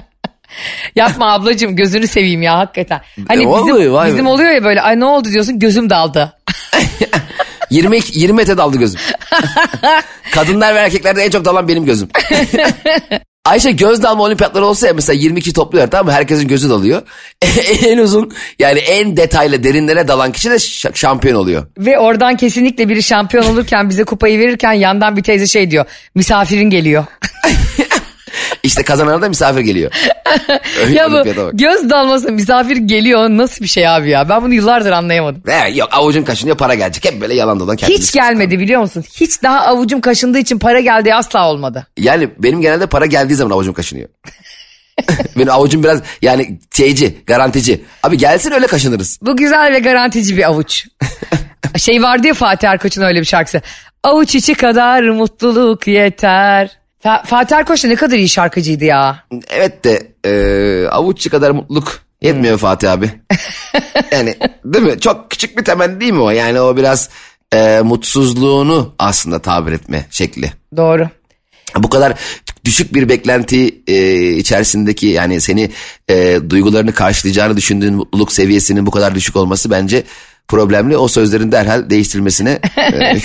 Yapma 0.96 1.32
ablacığım 1.32 1.76
gözünü 1.76 2.06
seveyim 2.06 2.42
ya 2.42 2.58
hakikaten. 2.58 3.00
Hani 3.28 3.42
E, 3.42 3.46
bizim, 3.46 3.76
be. 4.06 4.12
bizim 4.12 4.26
oluyor 4.26 4.50
ya 4.50 4.64
böyle 4.64 4.80
ay 4.82 5.00
ne 5.00 5.04
oldu 5.04 5.28
diyorsun 5.28 5.58
gözüm 5.58 5.90
daldı. 5.90 6.32
20, 7.70 7.98
20 8.12 8.36
metre 8.36 8.56
daldı 8.56 8.76
gözüm. 8.78 9.00
Kadınlar 10.34 10.74
ve 10.74 10.78
erkeklerde 10.78 11.22
en 11.24 11.30
çok 11.30 11.44
dalan 11.44 11.68
benim 11.68 11.84
gözüm. 11.84 12.08
Ayşe 13.48 13.70
göz 13.70 14.02
dalma 14.02 14.22
olimpiyatları 14.22 14.66
olsa 14.66 14.86
ya 14.86 14.92
mesela 14.94 15.18
22 15.20 15.52
topluyor 15.52 15.90
tamam 15.90 16.06
mı? 16.06 16.12
Herkesin 16.12 16.48
gözü 16.48 16.70
dalıyor. 16.70 17.02
en 17.86 17.98
uzun 17.98 18.32
yani 18.58 18.78
en 18.78 19.16
detaylı 19.16 19.62
derinlere 19.62 20.08
dalan 20.08 20.32
kişi 20.32 20.50
de 20.50 20.58
şampiyon 20.94 21.34
oluyor. 21.34 21.66
Ve 21.78 21.98
oradan 21.98 22.36
kesinlikle 22.36 22.88
biri 22.88 23.02
şampiyon 23.02 23.44
olurken 23.44 23.90
bize 23.90 24.04
kupayı 24.04 24.38
verirken 24.38 24.72
yandan 24.72 25.16
bir 25.16 25.22
teyze 25.22 25.46
şey 25.46 25.70
diyor. 25.70 25.84
Misafirin 26.14 26.70
geliyor. 26.70 27.04
İşte 28.62 28.82
kazanana 28.82 29.22
da 29.22 29.28
misafir 29.28 29.60
geliyor. 29.60 29.92
Öyle 30.80 30.94
ya 30.94 31.12
bu 31.12 31.24
göz 31.52 31.90
dalması 31.90 32.32
misafir 32.32 32.76
geliyor 32.76 33.28
nasıl 33.28 33.64
bir 33.64 33.68
şey 33.68 33.88
abi 33.88 34.10
ya. 34.10 34.28
Ben 34.28 34.42
bunu 34.42 34.54
yıllardır 34.54 34.92
anlayamadım. 34.92 35.42
He, 35.46 35.70
yok 35.70 35.88
avucun 35.92 36.22
kaşınıyor 36.22 36.56
para 36.56 36.74
gelecek. 36.74 37.04
Hep 37.04 37.20
böyle 37.20 37.34
yalan 37.34 37.60
dolan 37.60 37.76
kendini 37.76 37.98
Hiç 37.98 38.12
gelmedi 38.12 38.58
biliyor 38.58 38.80
musun? 38.80 39.04
Hiç 39.20 39.42
daha 39.42 39.60
avucum 39.60 40.00
kaşındığı 40.00 40.38
için 40.38 40.58
para 40.58 40.80
geldiği 40.80 41.14
asla 41.14 41.50
olmadı. 41.50 41.86
Yani 41.96 42.28
benim 42.38 42.60
genelde 42.60 42.86
para 42.86 43.06
geldiği 43.06 43.34
zaman 43.34 43.50
avucum 43.50 43.74
kaşınıyor. 43.74 44.08
benim 45.38 45.50
avucum 45.50 45.82
biraz 45.82 46.02
yani 46.22 46.58
şeyci, 46.76 47.18
garantici. 47.26 47.84
Abi 48.02 48.18
gelsin 48.18 48.52
öyle 48.52 48.66
kaşınırız. 48.66 49.18
Bu 49.22 49.36
güzel 49.36 49.72
ve 49.72 49.78
garantici 49.78 50.36
bir 50.36 50.48
avuç. 50.48 50.86
Şey 51.76 52.02
vardı 52.02 52.26
ya 52.26 52.34
Fatih 52.34 52.68
Erkoç'un 52.68 53.02
öyle 53.02 53.20
bir 53.20 53.24
şarkısı. 53.24 53.62
Avuç 54.02 54.34
içi 54.34 54.54
kadar 54.54 55.02
mutluluk 55.02 55.86
yeter. 55.86 56.78
Fa- 57.04 57.26
Fatih 57.26 57.56
Erkoç 57.56 57.84
da 57.84 57.88
ne 57.88 57.94
kadar 57.94 58.16
iyi 58.16 58.28
şarkıcıydı 58.28 58.84
ya. 58.84 59.24
Evet 59.50 59.84
de 59.84 60.12
e, 60.24 60.88
avuççu 60.88 61.30
kadar 61.30 61.50
mutluluk 61.50 62.00
yetmiyor 62.22 62.54
Hmm. 62.54 62.60
Fatih 62.60 62.92
abi. 62.92 63.10
yani 64.12 64.34
değil 64.64 64.84
mi? 64.84 65.00
Çok 65.00 65.30
küçük 65.30 65.58
bir 65.58 65.64
temenni 65.64 66.00
değil 66.00 66.12
mi 66.12 66.20
o? 66.20 66.30
Yani 66.30 66.60
o 66.60 66.76
biraz 66.76 67.08
e, 67.54 67.80
mutsuzluğunu 67.84 68.94
aslında 68.98 69.38
tabir 69.38 69.72
etme 69.72 70.06
şekli. 70.10 70.52
Doğru. 70.76 71.08
Bu 71.76 71.88
kadar 71.90 72.14
düşük 72.64 72.94
bir 72.94 73.08
beklenti 73.08 73.82
e, 73.86 74.16
içerisindeki 74.30 75.06
yani 75.06 75.40
seni 75.40 75.70
e, 76.10 76.38
duygularını 76.50 76.92
karşılayacağını 76.92 77.56
düşündüğün 77.56 77.94
mutluluk 77.94 78.32
seviyesinin 78.32 78.86
bu 78.86 78.90
kadar 78.90 79.14
düşük 79.14 79.36
olması 79.36 79.70
bence 79.70 80.04
problemli. 80.48 80.96
O 80.96 81.08
sözlerin 81.08 81.52
derhal 81.52 81.90
değiştirilmesine 81.90 82.50
e, 82.76 83.14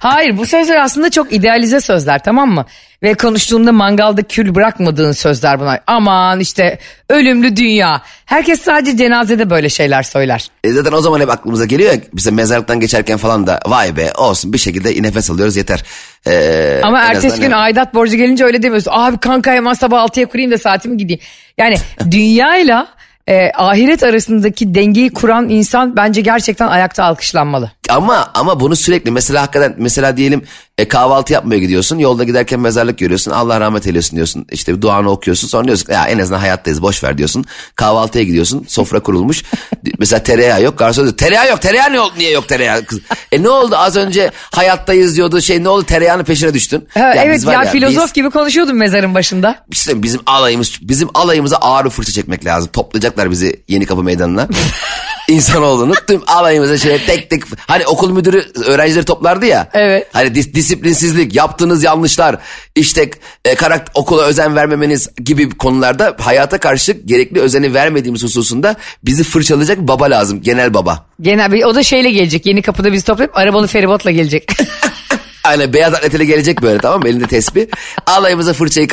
Hayır 0.00 0.36
bu 0.36 0.46
sözler 0.46 0.76
aslında 0.76 1.10
çok 1.10 1.32
idealize 1.32 1.80
sözler 1.80 2.22
tamam 2.24 2.50
mı? 2.50 2.66
Ve 3.02 3.14
konuştuğunda 3.14 3.72
mangalda 3.72 4.22
kül 4.22 4.54
bırakmadığın 4.54 5.12
sözler 5.12 5.60
bunlar. 5.60 5.80
Aman 5.86 6.40
işte 6.40 6.78
ölümlü 7.10 7.56
dünya. 7.56 8.02
Herkes 8.24 8.60
sadece 8.62 8.96
cenazede 8.96 9.50
böyle 9.50 9.68
şeyler 9.68 10.02
söyler. 10.02 10.50
E 10.64 10.72
zaten 10.72 10.92
o 10.92 11.00
zaman 11.00 11.20
hep 11.20 11.30
aklımıza 11.30 11.64
geliyor 11.64 11.92
ya 11.92 12.00
bize 12.12 12.30
mezarlıktan 12.30 12.80
geçerken 12.80 13.16
falan 13.18 13.46
da 13.46 13.60
vay 13.66 13.96
be 13.96 14.12
olsun 14.12 14.52
bir 14.52 14.58
şekilde 14.58 15.02
nefes 15.02 15.30
alıyoruz 15.30 15.56
yeter. 15.56 15.82
E, 16.26 16.80
Ama 16.82 17.00
ertesi 17.00 17.36
gün 17.36 17.42
yani- 17.42 17.56
aidat 17.56 17.94
borcu 17.94 18.16
gelince 18.16 18.44
öyle 18.44 18.62
demiyorsun. 18.62 18.92
Abi 18.94 19.18
kanka 19.18 19.52
hemen 19.52 19.72
sabah 19.72 20.04
6'ya 20.04 20.26
kurayım 20.26 20.50
da 20.50 20.58
saatimi 20.58 20.96
gideyim. 20.96 21.20
Yani 21.58 21.76
dünyayla 22.10 22.86
e, 23.30 23.52
ahiret 23.54 24.02
arasındaki 24.02 24.74
dengeyi 24.74 25.10
kuran 25.10 25.48
insan 25.48 25.96
bence 25.96 26.20
gerçekten 26.20 26.68
ayakta 26.68 27.04
alkışlanmalı. 27.04 27.70
Ama 27.90 28.30
ama 28.34 28.60
bunu 28.60 28.76
sürekli 28.76 29.10
mesela 29.10 29.42
hakikaten 29.42 29.74
mesela 29.78 30.16
diyelim 30.16 30.42
e, 30.78 30.88
kahvaltı 30.88 31.32
yapmaya 31.32 31.58
gidiyorsun 31.58 31.98
yolda 31.98 32.24
giderken 32.24 32.60
mezarlık 32.60 32.98
görüyorsun 32.98 33.30
Allah 33.30 33.60
rahmet 33.60 33.86
eylesin 33.86 34.16
diyorsun 34.16 34.46
işte 34.52 34.82
duanı 34.82 35.10
okuyorsun 35.10 35.48
sonra 35.48 35.64
diyorsun 35.66 35.92
ya 35.92 36.06
en 36.06 36.18
azından 36.18 36.38
hayattayız 36.38 36.82
boş 36.82 37.04
ver 37.04 37.18
diyorsun 37.18 37.44
kahvaltıya 37.74 38.24
gidiyorsun 38.24 38.64
sofra 38.68 39.00
kurulmuş 39.00 39.42
mesela 39.98 40.22
tereyağı 40.22 40.62
yok 40.62 40.78
garson 40.78 41.04
diyor 41.04 41.16
tereyağı 41.16 41.48
yok 41.48 41.60
tereyağı 41.62 41.92
ne 41.92 42.00
oldu 42.00 42.12
niye 42.18 42.30
yok 42.30 42.48
tereyağı 42.48 42.84
Kız, 42.84 42.98
e 43.32 43.42
ne 43.42 43.48
oldu 43.48 43.76
az 43.76 43.96
önce 43.96 44.30
hayattayız 44.52 45.16
diyordu 45.16 45.40
şey 45.40 45.64
ne 45.64 45.68
oldu 45.68 45.84
tereyağının 45.84 46.24
peşine 46.24 46.54
düştün. 46.54 46.88
Ha, 46.94 47.00
Ya 47.00 47.14
evet 47.24 47.46
var 47.46 47.64
ya, 47.64 47.70
filozof 47.70 48.04
biz- 48.04 48.12
gibi 48.12 48.30
konuşuyordum 48.30 48.76
mezarın 48.76 49.14
başında. 49.14 49.64
işte 49.70 50.02
bizim 50.02 50.20
alayımız 50.26 50.72
bizim 50.82 51.08
alayımıza 51.14 51.56
ağır 51.56 51.90
fırça 51.90 52.12
çekmek 52.12 52.44
lazım. 52.44 52.70
Toplayacaklar 52.72 53.30
bizi 53.30 53.62
Yeni 53.68 53.86
Kapı 53.86 54.02
Meydanı'na. 54.02 54.48
İnsanoğlunu 55.30 55.94
tüm 56.06 56.22
alayımıza 56.26 56.78
şöyle 56.78 57.04
tek 57.06 57.30
tek 57.30 57.42
hani 57.66 57.86
okul 57.86 58.12
müdürü 58.12 58.44
öğrencileri 58.64 59.04
toplardı 59.04 59.46
ya. 59.46 59.68
Evet. 59.72 60.06
Hani 60.12 60.28
dis- 60.28 60.54
disiplinsizlik, 60.54 61.34
yaptığınız 61.34 61.84
yanlışlar, 61.84 62.36
işte 62.74 63.10
e, 63.44 63.54
karakter 63.54 63.92
okula 63.94 64.22
özen 64.22 64.56
vermemeniz 64.56 65.08
gibi 65.16 65.50
konularda 65.50 66.16
hayata 66.20 66.58
karşı 66.58 66.92
gerekli 66.92 67.40
özeni 67.40 67.74
vermediğimiz 67.74 68.22
hususunda 68.22 68.76
bizi 69.04 69.24
fırçalayacak 69.24 69.78
baba 69.78 70.04
lazım. 70.04 70.42
Genel 70.42 70.74
baba. 70.74 71.06
Genel 71.20 71.64
o 71.64 71.74
da 71.74 71.82
şeyle 71.82 72.10
gelecek 72.10 72.46
yeni 72.46 72.62
kapıda 72.62 72.92
bizi 72.92 73.04
toplayıp 73.04 73.36
arabalı 73.36 73.66
feribotla 73.66 74.10
gelecek. 74.10 74.52
Aynen 75.44 75.72
beyaz 75.72 75.94
atletele 75.94 76.24
gelecek 76.24 76.62
böyle 76.62 76.78
tamam 76.78 77.00
mı? 77.00 77.08
Elinde 77.08 77.26
tespih. 77.26 77.66
Alayımıza 78.06 78.52
fırçayı. 78.52 78.88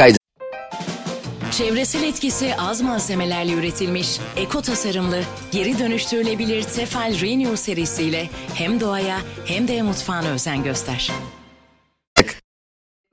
Çevresel 1.52 2.04
etkisi 2.04 2.56
az 2.58 2.82
malzemelerle 2.82 3.54
üretilmiş, 3.54 4.20
eko 4.38 4.62
tasarımlı, 4.62 5.22
geri 5.52 5.80
dönüştürülebilir 5.80 6.64
Tefal 6.64 7.22
Renew 7.22 7.58
serisiyle 7.58 8.30
hem 8.54 8.80
doğaya 8.80 9.18
hem 9.46 9.68
de 9.68 9.82
mutfağına 9.82 10.28
özen 10.28 10.64
göster. 10.64 11.12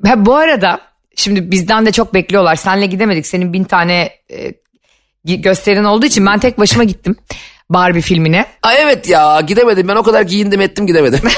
Ha, 0.07 0.27
bu 0.27 0.35
arada 0.35 0.81
şimdi 1.17 1.51
bizden 1.51 1.87
de 1.87 1.93
çok 1.93 2.15
bekliyorlar. 2.15 2.57
Senle 2.57 2.87
gidemedik. 2.87 3.27
Senin 3.27 3.53
bin 3.53 3.65
tane 3.65 4.11
e, 4.31 4.55
gösterin 5.25 5.85
olduğu 5.85 6.07
için 6.07 6.27
ben 6.27 6.39
tek 6.39 6.59
başıma 6.59 6.85
gittim. 6.85 7.17
Barbie 7.71 8.03
filmine. 8.03 8.47
Ay 8.63 8.77
evet 8.81 9.09
ya 9.09 9.41
gidemedim 9.41 9.89
ben 9.89 9.97
o 9.97 10.03
kadar 10.03 10.23
giyindim 10.23 10.61
ettim 10.61 10.87
gidemedim. 10.87 11.21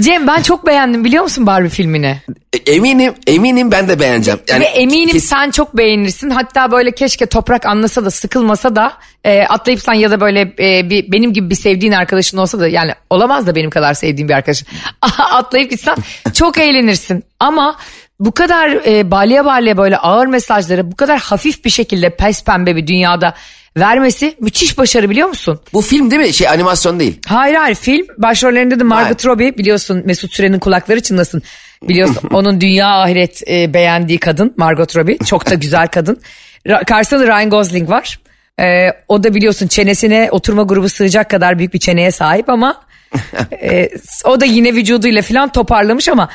Cem 0.00 0.26
ben 0.26 0.42
çok 0.42 0.66
beğendim 0.66 1.04
biliyor 1.04 1.22
musun 1.22 1.46
Barbie 1.46 1.68
filmini? 1.70 2.16
E, 2.52 2.72
eminim 2.72 3.14
eminim 3.26 3.70
ben 3.70 3.88
de 3.88 4.00
beğeneceğim. 4.00 4.40
Yani 4.48 4.60
Ve 4.64 4.68
eminim 4.68 5.12
kes- 5.12 5.24
sen 5.24 5.50
çok 5.50 5.76
beğenirsin. 5.76 6.30
Hatta 6.30 6.70
böyle 6.72 6.90
keşke 6.92 7.26
toprak 7.26 7.66
anlasa 7.66 8.04
da 8.04 8.10
sıkılmasa 8.10 8.76
da 8.76 8.92
e, 9.24 9.42
atlayıp 9.42 9.80
sen 9.80 9.92
ya 9.94 10.10
da 10.10 10.20
böyle 10.20 10.40
e, 10.58 10.90
bir 10.90 11.12
benim 11.12 11.32
gibi 11.32 11.50
bir 11.50 11.54
sevdiğin 11.54 11.92
arkadaşın 11.92 12.38
olsa 12.38 12.60
da 12.60 12.68
yani 12.68 12.92
olamaz 13.10 13.46
da 13.46 13.54
benim 13.54 13.70
kadar 13.70 13.94
sevdiğim 13.94 14.28
bir 14.28 14.34
arkadaşın. 14.34 14.68
atlayıp 15.18 15.70
gitsen 15.70 15.96
çok 16.34 16.58
eğlenirsin. 16.58 17.24
Ama 17.40 17.76
bu 18.20 18.32
kadar 18.32 18.68
e, 18.68 19.10
balya 19.10 19.44
balya 19.44 19.76
böyle 19.76 19.96
ağır 19.96 20.26
mesajları 20.26 20.92
bu 20.92 20.96
kadar 20.96 21.18
hafif 21.18 21.64
bir 21.64 21.70
şekilde 21.70 22.10
pes 22.10 22.44
pembe 22.44 22.76
bir 22.76 22.86
dünyada 22.86 23.34
vermesi 23.76 24.36
müthiş 24.40 24.78
başarı 24.78 25.10
biliyor 25.10 25.28
musun? 25.28 25.60
Bu 25.72 25.80
film 25.80 26.10
değil 26.10 26.22
mi? 26.22 26.32
Şey 26.32 26.48
animasyon 26.48 27.00
değil. 27.00 27.20
Hayır 27.26 27.54
hayır 27.54 27.74
film 27.74 28.06
başrollerinde 28.18 28.80
de 28.80 28.84
Margot 28.84 29.26
Robbie 29.26 29.58
biliyorsun 29.58 30.02
Mesut 30.04 30.32
Süren'in 30.32 30.58
kulakları 30.58 31.00
çınlasın. 31.00 31.42
Biliyorsun 31.82 32.28
onun 32.32 32.60
dünya 32.60 32.88
ahiret 32.88 33.42
e, 33.48 33.74
beğendiği 33.74 34.18
kadın 34.18 34.54
Margot 34.56 34.96
Robbie 34.96 35.18
çok 35.18 35.50
da 35.50 35.54
güzel 35.54 35.88
kadın. 35.88 36.20
Ra- 36.66 36.84
karşısında 36.84 37.26
Ryan 37.26 37.50
Gosling 37.50 37.90
var. 37.90 38.18
E, 38.60 38.88
o 39.08 39.24
da 39.24 39.34
biliyorsun 39.34 39.66
çenesine 39.66 40.28
oturma 40.30 40.62
grubu 40.62 40.88
sığacak 40.88 41.30
kadar 41.30 41.58
büyük 41.58 41.74
bir 41.74 41.78
çeneye 41.78 42.10
sahip 42.10 42.48
ama 42.48 42.80
e, 43.62 43.88
o 44.24 44.40
da 44.40 44.44
yine 44.44 44.72
vücuduyla 44.74 45.22
falan 45.22 45.52
toparlamış 45.52 46.08
ama 46.08 46.28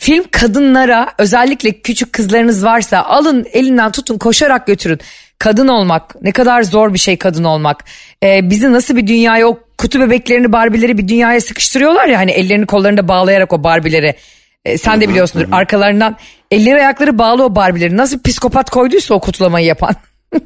film 0.00 0.24
kadınlara 0.30 1.12
özellikle 1.18 1.80
küçük 1.80 2.12
kızlarınız 2.12 2.64
varsa 2.64 3.02
alın 3.02 3.46
elinden 3.52 3.92
tutun 3.92 4.18
koşarak 4.18 4.66
götürün. 4.66 5.00
Kadın 5.38 5.68
olmak 5.68 6.22
ne 6.22 6.32
kadar 6.32 6.62
zor 6.62 6.94
bir 6.94 6.98
şey 6.98 7.16
kadın 7.16 7.44
olmak. 7.44 7.84
Ee, 8.22 8.50
bizi 8.50 8.72
nasıl 8.72 8.96
bir 8.96 9.06
dünyaya 9.06 9.48
o 9.48 9.58
kutu 9.78 10.00
bebeklerini 10.00 10.52
barbileri 10.52 10.98
bir 10.98 11.08
dünyaya 11.08 11.40
sıkıştırıyorlar 11.40 12.06
ya 12.06 12.18
hani 12.18 12.30
ellerini 12.30 12.66
kollarını 12.66 12.96
da 12.96 13.08
bağlayarak 13.08 13.52
o 13.52 13.64
barbileri. 13.64 14.14
Ee, 14.64 14.78
sen 14.78 15.00
de 15.00 15.08
biliyorsundur 15.08 15.48
arkalarından 15.52 16.16
elleri 16.50 16.76
ayakları 16.76 17.18
bağlı 17.18 17.44
o 17.44 17.54
barbileri 17.54 17.96
nasıl 17.96 18.22
psikopat 18.22 18.70
koyduysa 18.70 19.14
o 19.14 19.20
kutlamayı 19.20 19.66
yapan. 19.66 19.94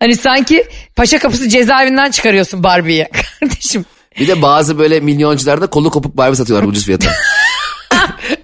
hani 0.00 0.16
sanki 0.16 0.64
paşa 0.96 1.18
kapısı 1.18 1.48
cezaevinden 1.48 2.10
çıkarıyorsun 2.10 2.62
Barbie'yi 2.62 3.08
kardeşim. 3.40 3.84
Bir 4.20 4.28
de 4.28 4.42
bazı 4.42 4.78
böyle 4.78 5.00
milyoncularda 5.00 5.66
kolu 5.66 5.90
kopuk 5.90 6.16
Barbie 6.16 6.36
satıyorlar 6.36 6.68
ucuz 6.68 6.86
fiyata. 6.86 7.10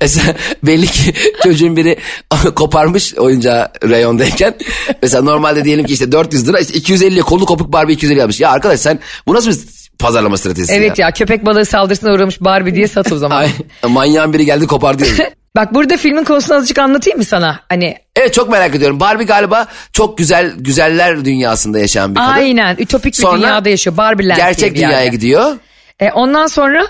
Mesela 0.00 0.34
belli 0.62 0.86
ki 0.86 1.12
çocuğun 1.42 1.76
biri 1.76 1.96
koparmış 2.54 3.14
oyuncağı 3.14 3.68
reyondayken. 3.88 4.54
Mesela 5.02 5.22
normalde 5.22 5.64
diyelim 5.64 5.86
ki 5.86 5.92
işte 5.92 6.12
400 6.12 6.48
lira 6.48 6.60
işte 6.60 6.74
250 6.74 7.20
kolu 7.20 7.46
kopuk 7.46 7.72
Barbie 7.72 7.94
250 7.94 8.22
almış. 8.22 8.40
Ya 8.40 8.50
arkadaş 8.50 8.80
sen 8.80 8.98
bu 9.26 9.34
nasıl 9.34 9.50
bir 9.50 9.58
pazarlama 9.98 10.36
stratejisi 10.36 10.74
Evet 10.74 10.98
ya 10.98 11.10
köpek 11.10 11.46
balığı 11.46 11.64
saldırısına 11.64 12.12
uğramış 12.12 12.40
Barbie 12.40 12.74
diye 12.74 12.88
sat 12.88 13.12
o 13.12 13.18
zaman. 13.18 13.36
Ay, 13.82 13.90
manyağın 13.90 14.32
biri 14.32 14.44
geldi 14.44 14.66
kopardı. 14.66 15.04
Bak 15.56 15.74
burada 15.74 15.96
filmin 15.96 16.24
konusunu 16.24 16.56
azıcık 16.56 16.78
anlatayım 16.78 17.18
mı 17.18 17.24
sana? 17.24 17.60
Hani 17.68 17.96
evet 18.16 18.34
çok 18.34 18.48
merak 18.48 18.74
ediyorum. 18.74 19.00
Barbie 19.00 19.26
galiba 19.26 19.66
çok 19.92 20.18
güzel 20.18 20.52
güzeller 20.56 21.24
dünyasında 21.24 21.78
yaşayan 21.78 22.10
bir 22.14 22.20
kadın. 22.20 22.32
aynen 22.32 22.76
ütopik 22.78 23.14
bir 23.14 23.18
Sonra 23.18 23.38
dünyada 23.38 23.68
yaşıyor. 23.68 23.96
Barbie 23.96 24.24
diye 24.24 24.36
Gerçek 24.36 24.76
dünyaya 24.76 25.06
gidiyor. 25.06 25.56
E, 26.00 26.10
ondan 26.10 26.46
sonra 26.46 26.86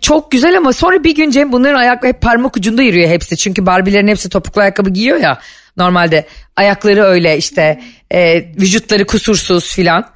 çok 0.00 0.30
güzel 0.30 0.56
ama 0.56 0.72
sonra 0.72 1.04
bir 1.04 1.14
gün 1.14 1.30
Cem 1.30 1.52
bunların 1.52 1.78
ayakları 1.78 2.12
hep 2.12 2.20
parmak 2.20 2.56
ucunda 2.56 2.82
yürüyor 2.82 3.08
hepsi. 3.08 3.36
Çünkü 3.36 3.66
Barbie'lerin 3.66 4.08
hepsi 4.08 4.28
topuklu 4.28 4.60
ayakkabı 4.60 4.90
giyiyor 4.90 5.16
ya. 5.18 5.38
Normalde 5.76 6.26
ayakları 6.56 7.02
öyle 7.02 7.36
işte 7.38 7.80
e, 8.12 8.34
vücutları 8.60 9.06
kusursuz 9.06 9.74
filan. 9.74 10.06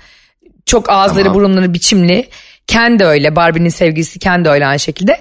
Çok 0.66 0.90
ağızları 0.90 1.24
Tamam. 1.24 1.34
burunları 1.38 1.74
biçimli. 1.74 2.28
Ken 2.66 2.98
de 2.98 3.04
öyle 3.04 3.36
Barbie'nin 3.36 3.68
sevgilisi 3.68 4.18
Ken 4.18 4.44
de 4.44 4.48
öyle 4.50 4.66
aynı 4.66 4.78
şekilde. 4.80 5.20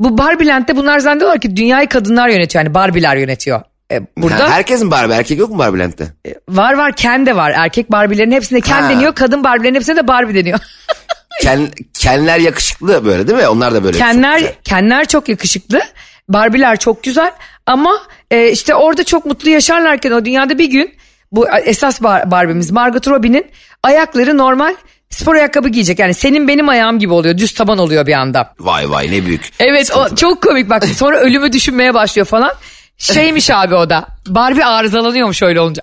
Bu 0.00 0.18
Barbie 0.18 0.46
Land'de 0.46 0.76
bunlar 0.76 0.98
zannediyorlar 0.98 1.40
ki 1.40 1.56
dünyayı 1.56 1.88
kadınlar 1.88 2.28
yönetiyor 2.28 2.64
yani 2.64 2.74
Barbie'ler 2.74 3.16
yönetiyor. 3.16 3.62
E, 3.92 4.00
burada 4.16 4.44
Ha, 4.44 4.50
herkesin 4.50 4.90
Barbie 4.90 5.14
erkek 5.16 5.38
yok 5.38 5.50
mu 5.50 5.58
Barbie 5.58 5.80
Land'de? 5.80 6.04
var 6.48 6.74
var 6.74 6.92
Ken 6.96 7.26
de 7.26 7.36
var. 7.36 7.50
Erkek 7.56 7.92
Barbie'lerin 7.92 8.32
hepsinde 8.32 8.60
Ken 8.60 8.82
Ha. 8.82 8.90
deniyor. 8.90 9.14
Kadın 9.14 9.44
Barbie'lerin 9.44 9.74
hepsine 9.74 9.96
de 9.96 10.08
Barbie 10.08 10.34
deniyor. 10.34 10.58
Ken, 11.42 11.70
kenler 11.98 12.38
yakışıklı 12.38 13.04
böyle 13.04 13.28
değil 13.28 13.38
mi? 13.38 13.48
Onlar 13.48 13.74
da 13.74 13.84
böyle. 13.84 13.98
Kenler. 13.98 14.62
Kenler 14.64 15.08
çok 15.08 15.28
yakışıklı. 15.28 15.80
Barbie'ler 16.28 16.76
çok 16.78 17.02
güzel 17.02 17.32
ama 17.66 17.98
e, 18.30 18.50
işte 18.50 18.74
orada 18.74 19.04
çok 19.04 19.26
mutlu 19.26 19.50
yaşarlarken 19.50 20.10
o 20.10 20.24
dünyada 20.24 20.58
bir 20.58 20.70
gün 20.70 20.94
bu 21.32 21.48
esas 21.48 22.02
bar, 22.02 22.30
Barbie'miz 22.30 22.70
Margot 22.70 23.08
Robbie'nin 23.08 23.46
ayakları 23.82 24.38
normal 24.38 24.74
spor 25.10 25.34
ayakkabı 25.34 25.68
giyecek. 25.68 25.98
Yani 25.98 26.14
senin 26.14 26.48
benim 26.48 26.68
ayağım 26.68 26.98
gibi 26.98 27.12
oluyor. 27.12 27.38
Düz 27.38 27.54
taban 27.54 27.78
oluyor 27.78 28.06
bir 28.06 28.12
anda. 28.12 28.54
Vay 28.60 28.90
vay 28.90 29.10
ne 29.12 29.26
büyük. 29.26 29.52
Evet 29.60 29.90
o 29.96 30.14
çok 30.16 30.42
komik 30.42 30.70
bak 30.70 30.84
sonra 30.84 31.18
ölümü 31.20 31.52
düşünmeye 31.52 31.94
başlıyor 31.94 32.26
falan. 32.26 32.52
Şeymiş 32.98 33.50
abi 33.50 33.74
o 33.74 33.90
da 33.90 34.06
Barbie 34.26 34.64
arızalanıyormuş 34.64 35.42
öyle 35.42 35.60
olunca. 35.60 35.82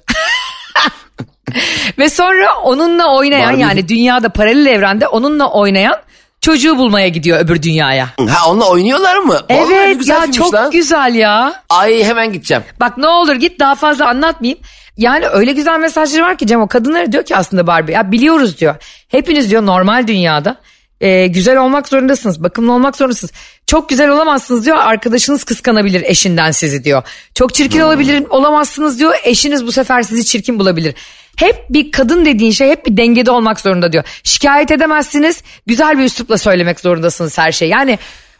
Ve 1.98 2.10
sonra 2.10 2.56
onunla 2.64 3.16
oynayan 3.16 3.50
Barbie. 3.50 3.62
yani 3.62 3.88
dünyada 3.88 4.30
paralel 4.30 4.66
evrende 4.66 5.08
onunla 5.08 5.52
oynayan 5.52 5.96
çocuğu 6.42 6.78
bulmaya 6.78 7.08
gidiyor 7.08 7.40
öbür 7.40 7.62
dünyaya. 7.62 8.10
Ha 8.30 8.50
onunla 8.50 8.70
oynuyorlar 8.70 9.18
mı? 9.18 9.40
Evet 9.50 10.08
ya 10.08 10.32
çok 10.32 10.54
lan. 10.54 10.72
güzel 10.72 11.16
ya. 11.16 11.64
Ay 11.70 12.04
hemen 12.04 12.34
gideceğim. 12.34 12.64
Bak 12.80 12.98
ne 12.98 13.08
olur 13.08 13.36
git 13.36 13.60
daha 13.60 13.76
fazla 13.76 14.08
anlatmayayım. 14.08 14.60
Yani 14.98 15.28
öyle 15.28 15.54
güzel 15.54 15.80
mesajları 15.80 16.24
var 16.24 16.38
ki 16.38 16.48
Cem 16.48 16.62
o 16.62 16.68
kadınlara 16.68 17.12
diyor 17.12 17.26
ki 17.26 17.36
aslında 17.36 17.68
Barbie 17.68 17.94
ya 17.96 18.12
biliyoruz 18.12 18.58
diyor. 18.58 18.76
Hepiniz 19.08 19.50
diyor 19.50 19.66
normal 19.66 20.08
dünyada 20.08 20.56
e, 21.02 21.28
güzel 21.28 21.58
olmak 21.58 21.88
zorundasınız. 21.88 22.44
Bakımlı 22.44 22.74
olmak 22.74 22.96
zorundasınız. 22.96 23.34
Çok 23.68 23.90
güzel 23.90 24.10
olamazsınız 24.10 24.66
diyor. 24.66 24.78
Arkadaşınız 24.78 25.44
kıskanabilir 25.44 26.02
eşinden 26.02 26.52
sizi 26.52 26.84
diyor. 26.84 27.04
Çok 27.36 27.54
çirkin 27.54 27.80
olabilir 27.80 28.24
olamazsınız 28.30 29.00
diyor. 29.00 29.16
Eşiniz 29.24 29.66
bu 29.66 29.72
sefer 29.72 30.02
sizi 30.02 30.26
çirkin 30.26 30.60
bulabilir. 30.60 30.96
Hep 31.40 31.66
bir 31.70 31.92
kadın 31.92 32.26
dediğin 32.26 32.52
şey 32.52 32.70
hep 32.70 32.86
bir 32.86 32.98
dengede 32.98 33.32
olmak 33.32 33.60
zorunda 33.60 33.94
diyor. 33.94 34.04
Şikayet 34.24 34.72
edemezsiniz. 34.72 35.44
Güzel 35.68 35.98
bir 35.98 36.04
üslupla 36.04 36.38
söylemek 36.38 36.80
zorundasınız 36.80 37.38
her 37.38 37.52
şey. 37.52 37.70
Yani 37.70 38.00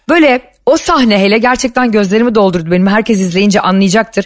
böyle 0.10 0.42
o 0.66 0.78
sahne 0.78 1.20
hele 1.20 1.38
gerçekten 1.38 1.92
gözlerimi 1.92 2.36
doldurdu 2.36 2.72
benim. 2.72 2.88
Herkes 2.88 3.20
izleyince 3.20 3.62
anlayacaktır. 3.62 4.26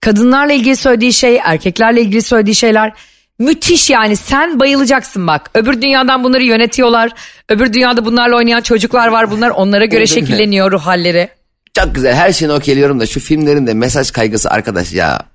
Kadınlarla 0.00 0.52
ilgili 0.52 0.76
söylediği 0.76 1.12
şey, 1.12 1.40
erkeklerle 1.44 2.00
ilgili 2.00 2.22
söylediği 2.22 2.54
şeyler 2.54 2.92
müthiş 3.38 3.90
yani. 3.90 4.16
Sen 4.16 4.60
bayılacaksın 4.60 5.26
bak. 5.26 5.50
Öbür 5.54 5.82
dünyadan 5.82 6.24
bunları 6.24 6.42
yönetiyorlar. 6.42 7.10
Öbür 7.48 7.72
dünyada 7.72 8.04
bunlarla 8.04 8.36
oynayan 8.36 8.60
çocuklar 8.60 9.08
var. 9.08 9.30
Bunlar 9.30 9.50
onlara 9.50 9.84
göre 9.84 10.06
şekilleniyor 10.06 10.72
ruh 10.72 10.86
halleri. 10.86 11.28
Çok 11.74 11.94
güzel 11.94 12.14
her 12.14 12.32
şeyini 12.32 12.54
okeyliyorum 12.54 13.00
da 13.00 13.06
şu 13.06 13.20
filmlerin 13.20 13.66
de 13.66 13.74
mesaj 13.74 14.10
kaygısı 14.10 14.50
arkadaş 14.50 14.92
ya. 14.92 15.31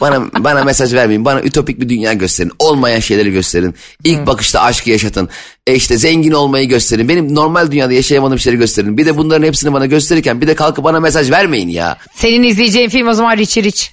Bana 0.00 0.28
bana 0.44 0.64
mesaj 0.64 0.94
vermeyin. 0.94 1.24
Bana 1.24 1.40
ütopik 1.40 1.80
bir 1.80 1.88
dünya 1.88 2.12
gösterin. 2.12 2.52
Olmayan 2.58 3.00
şeyleri 3.00 3.32
gösterin. 3.32 3.74
İlk 4.04 4.26
bakışta 4.26 4.60
aşkı 4.60 4.90
yaşatın. 4.90 5.28
E 5.66 5.74
işte 5.74 5.98
zengin 5.98 6.32
olmayı 6.32 6.68
gösterin. 6.68 7.08
Benim 7.08 7.34
normal 7.34 7.70
dünyada 7.70 7.92
yaşayamadığım 7.92 8.38
şeyleri 8.38 8.60
gösterin. 8.60 8.98
Bir 8.98 9.06
de 9.06 9.16
bunların 9.16 9.46
hepsini 9.46 9.72
bana 9.72 9.86
gösterirken 9.86 10.40
bir 10.40 10.46
de 10.46 10.54
kalkıp 10.54 10.84
bana 10.84 11.00
mesaj 11.00 11.30
vermeyin 11.30 11.68
ya. 11.68 11.96
Senin 12.14 12.42
izleyeceğin 12.42 12.88
film 12.88 13.08
o 13.08 13.12
zaman 13.12 13.36
Richie 13.36 13.62
Rich. 13.62 13.84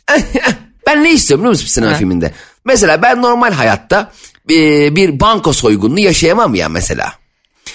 ben 0.87 1.03
ne 1.03 1.11
istiyorum 1.13 1.43
biliyor 1.43 1.51
musun 1.51 1.67
sinema 1.67 1.91
Ha. 1.91 1.95
filminde? 1.97 2.31
Mesela 2.65 3.01
ben 3.01 3.21
normal 3.21 3.51
hayatta 3.51 4.11
bir, 4.47 4.95
bir 4.95 5.19
banka 5.19 5.53
soygununu 5.53 5.99
yaşayamam 5.99 6.55
ya 6.55 6.69
mesela. 6.69 7.13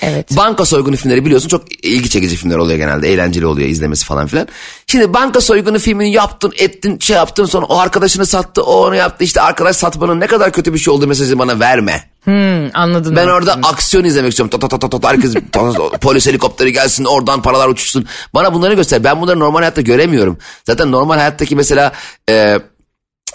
Evet. 0.03 0.37
Banka 0.37 0.65
soygunu 0.65 0.97
filmleri 0.97 1.25
biliyorsun 1.25 1.49
çok 1.49 1.85
ilgi 1.85 2.11
çekici 2.11 2.37
filmler 2.37 2.57
oluyor 2.57 2.79
genelde. 2.79 3.13
Eğlenceli 3.13 3.47
oluyor 3.47 3.69
izlemesi 3.69 4.07
falan 4.07 4.27
filan. 4.27 4.49
Şimdi 4.87 5.15
banka 5.15 5.41
soygunu 5.41 5.79
filmini 5.79 6.13
yaptın 6.13 6.53
ettin 6.59 6.99
şey 6.99 7.17
yaptın 7.17 7.45
sonra 7.45 7.67
o 7.67 7.79
arkadaşını 7.79 8.27
sattı 8.27 8.63
o 8.63 8.87
onu 8.87 8.97
yaptı. 8.97 9.25
işte 9.25 9.41
arkadaş 9.41 9.77
satmanın 9.77 10.21
ne 10.21 10.27
kadar 10.27 10.53
kötü 10.53 10.75
bir 10.75 10.79
şey 10.79 10.95
olduğu 10.95 11.07
mesajı 11.07 11.39
bana 11.39 11.61
verme. 11.61 12.11
Hmm, 12.25 12.77
anladım. 12.77 13.17
Ben 13.17 13.27
orada 13.27 13.53
aksiyon 13.53 14.05
izlemek 14.05 14.31
istiyorum. 14.31 14.51
Ta 14.51 14.69
ta 14.69 14.79
ta 14.79 14.89
ta 14.89 15.01
ta 15.01 15.09
herkes 15.09 15.35
polis 16.01 16.27
helikopteri 16.27 16.73
gelsin 16.73 17.05
oradan 17.05 17.43
paralar 17.43 17.69
uçuşsun. 17.69 18.07
Bana 18.35 18.55
bunları 18.55 18.75
göster. 18.75 19.05
Ben 19.05 19.21
bunları 19.21 19.39
normal 19.39 19.59
hayatta 19.59 19.81
göremiyorum. 19.81 20.39
Zaten 20.67 20.93
normal 20.93 21.17
hayattaki 21.17 21.57
mesela 21.57 21.93
e, 22.31 22.59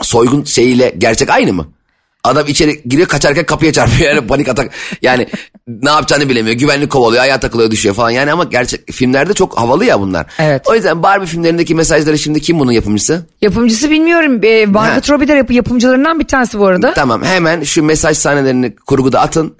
soygun 0.01 0.43
şeyiyle 0.43 0.95
gerçek 0.97 1.29
aynı 1.29 1.53
mı? 1.53 1.67
Adam 2.23 2.47
içeri 2.47 2.81
giriyor 2.85 3.07
kaçarken 3.07 3.45
kapıya 3.45 3.73
çarpıyor 3.73 4.09
yani 4.15 4.27
panik 4.27 4.49
atak. 4.49 4.71
Yani 5.01 5.27
ne 5.67 5.89
yapacağını 5.89 6.29
bilemiyor. 6.29 6.55
Güvenlik 6.55 6.89
kovalıyor, 6.89 7.23
ayağa 7.23 7.39
takılıyor, 7.39 7.71
düşüyor 7.71 7.95
falan. 7.95 8.09
Yani 8.09 8.31
ama 8.31 8.43
gerçek 8.43 8.91
filmlerde 8.91 9.33
çok 9.33 9.57
havalı 9.59 9.85
ya 9.85 9.99
bunlar. 9.99 10.25
Evet. 10.39 10.61
O 10.67 10.75
yüzden 10.75 11.03
Barbie 11.03 11.27
filmlerindeki 11.27 11.75
mesajları 11.75 12.19
şimdi 12.19 12.41
kim 12.41 12.59
bunun 12.59 12.71
yapımcısı? 12.71 13.25
Yapımcısı 13.41 13.89
bilmiyorum. 13.89 14.39
Ee, 14.43 14.65
Margot 14.65 15.09
Robbie 15.09 15.27
de 15.27 15.33
yap- 15.33 15.51
yapımcılarından 15.51 16.19
bir 16.19 16.25
tanesi 16.27 16.59
bu 16.59 16.65
arada. 16.65 16.93
Tamam 16.93 17.23
hemen 17.23 17.63
şu 17.63 17.83
mesaj 17.83 18.17
sahnelerini 18.17 18.75
kurguda 18.75 19.19
atın. 19.21 19.55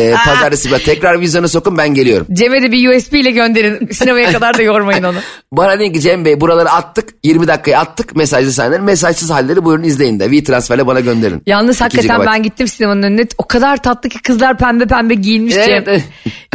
Ee, 0.00 0.14
pazartesi 0.24 0.70
bir 0.70 0.78
tekrar 0.78 1.20
vizyona 1.20 1.48
sokun 1.48 1.78
ben 1.78 1.94
geliyorum. 1.94 2.26
Cem'e 2.32 2.62
de 2.62 2.72
bir 2.72 2.96
USB 2.96 3.14
ile 3.14 3.30
gönderin. 3.30 3.88
Sinemaya 3.92 4.32
kadar 4.32 4.58
da 4.58 4.62
yormayın 4.62 5.02
onu. 5.02 5.16
Bana 5.52 5.78
deyin 5.78 5.92
ki 5.92 6.00
Cem 6.00 6.24
Bey 6.24 6.40
buraları 6.40 6.70
attık 6.70 7.08
20 7.22 7.46
dakikaya 7.46 7.80
attık 7.80 8.16
mesajlı 8.16 8.52
sahneleri 8.52 8.80
mesajsız 8.82 9.30
halleri 9.30 9.64
buyurun 9.64 9.82
izleyin 9.82 10.20
de 10.20 10.30
V-Transfer'le 10.30 10.86
bana 10.86 11.00
gönderin. 11.00 11.42
Yalnız 11.46 11.76
2 11.76 11.84
hakikaten 11.84 12.20
GB. 12.20 12.26
ben 12.26 12.42
gittim 12.42 12.68
sinemanın 12.68 13.02
önüne. 13.02 13.26
O 13.38 13.46
kadar 13.46 13.82
tatlı 13.82 14.08
ki 14.08 14.22
kızlar 14.22 14.58
pembe 14.58 14.86
pembe 14.86 15.14
giyinmiş 15.14 15.54
Evet, 15.56 15.86
Cem. 15.86 16.02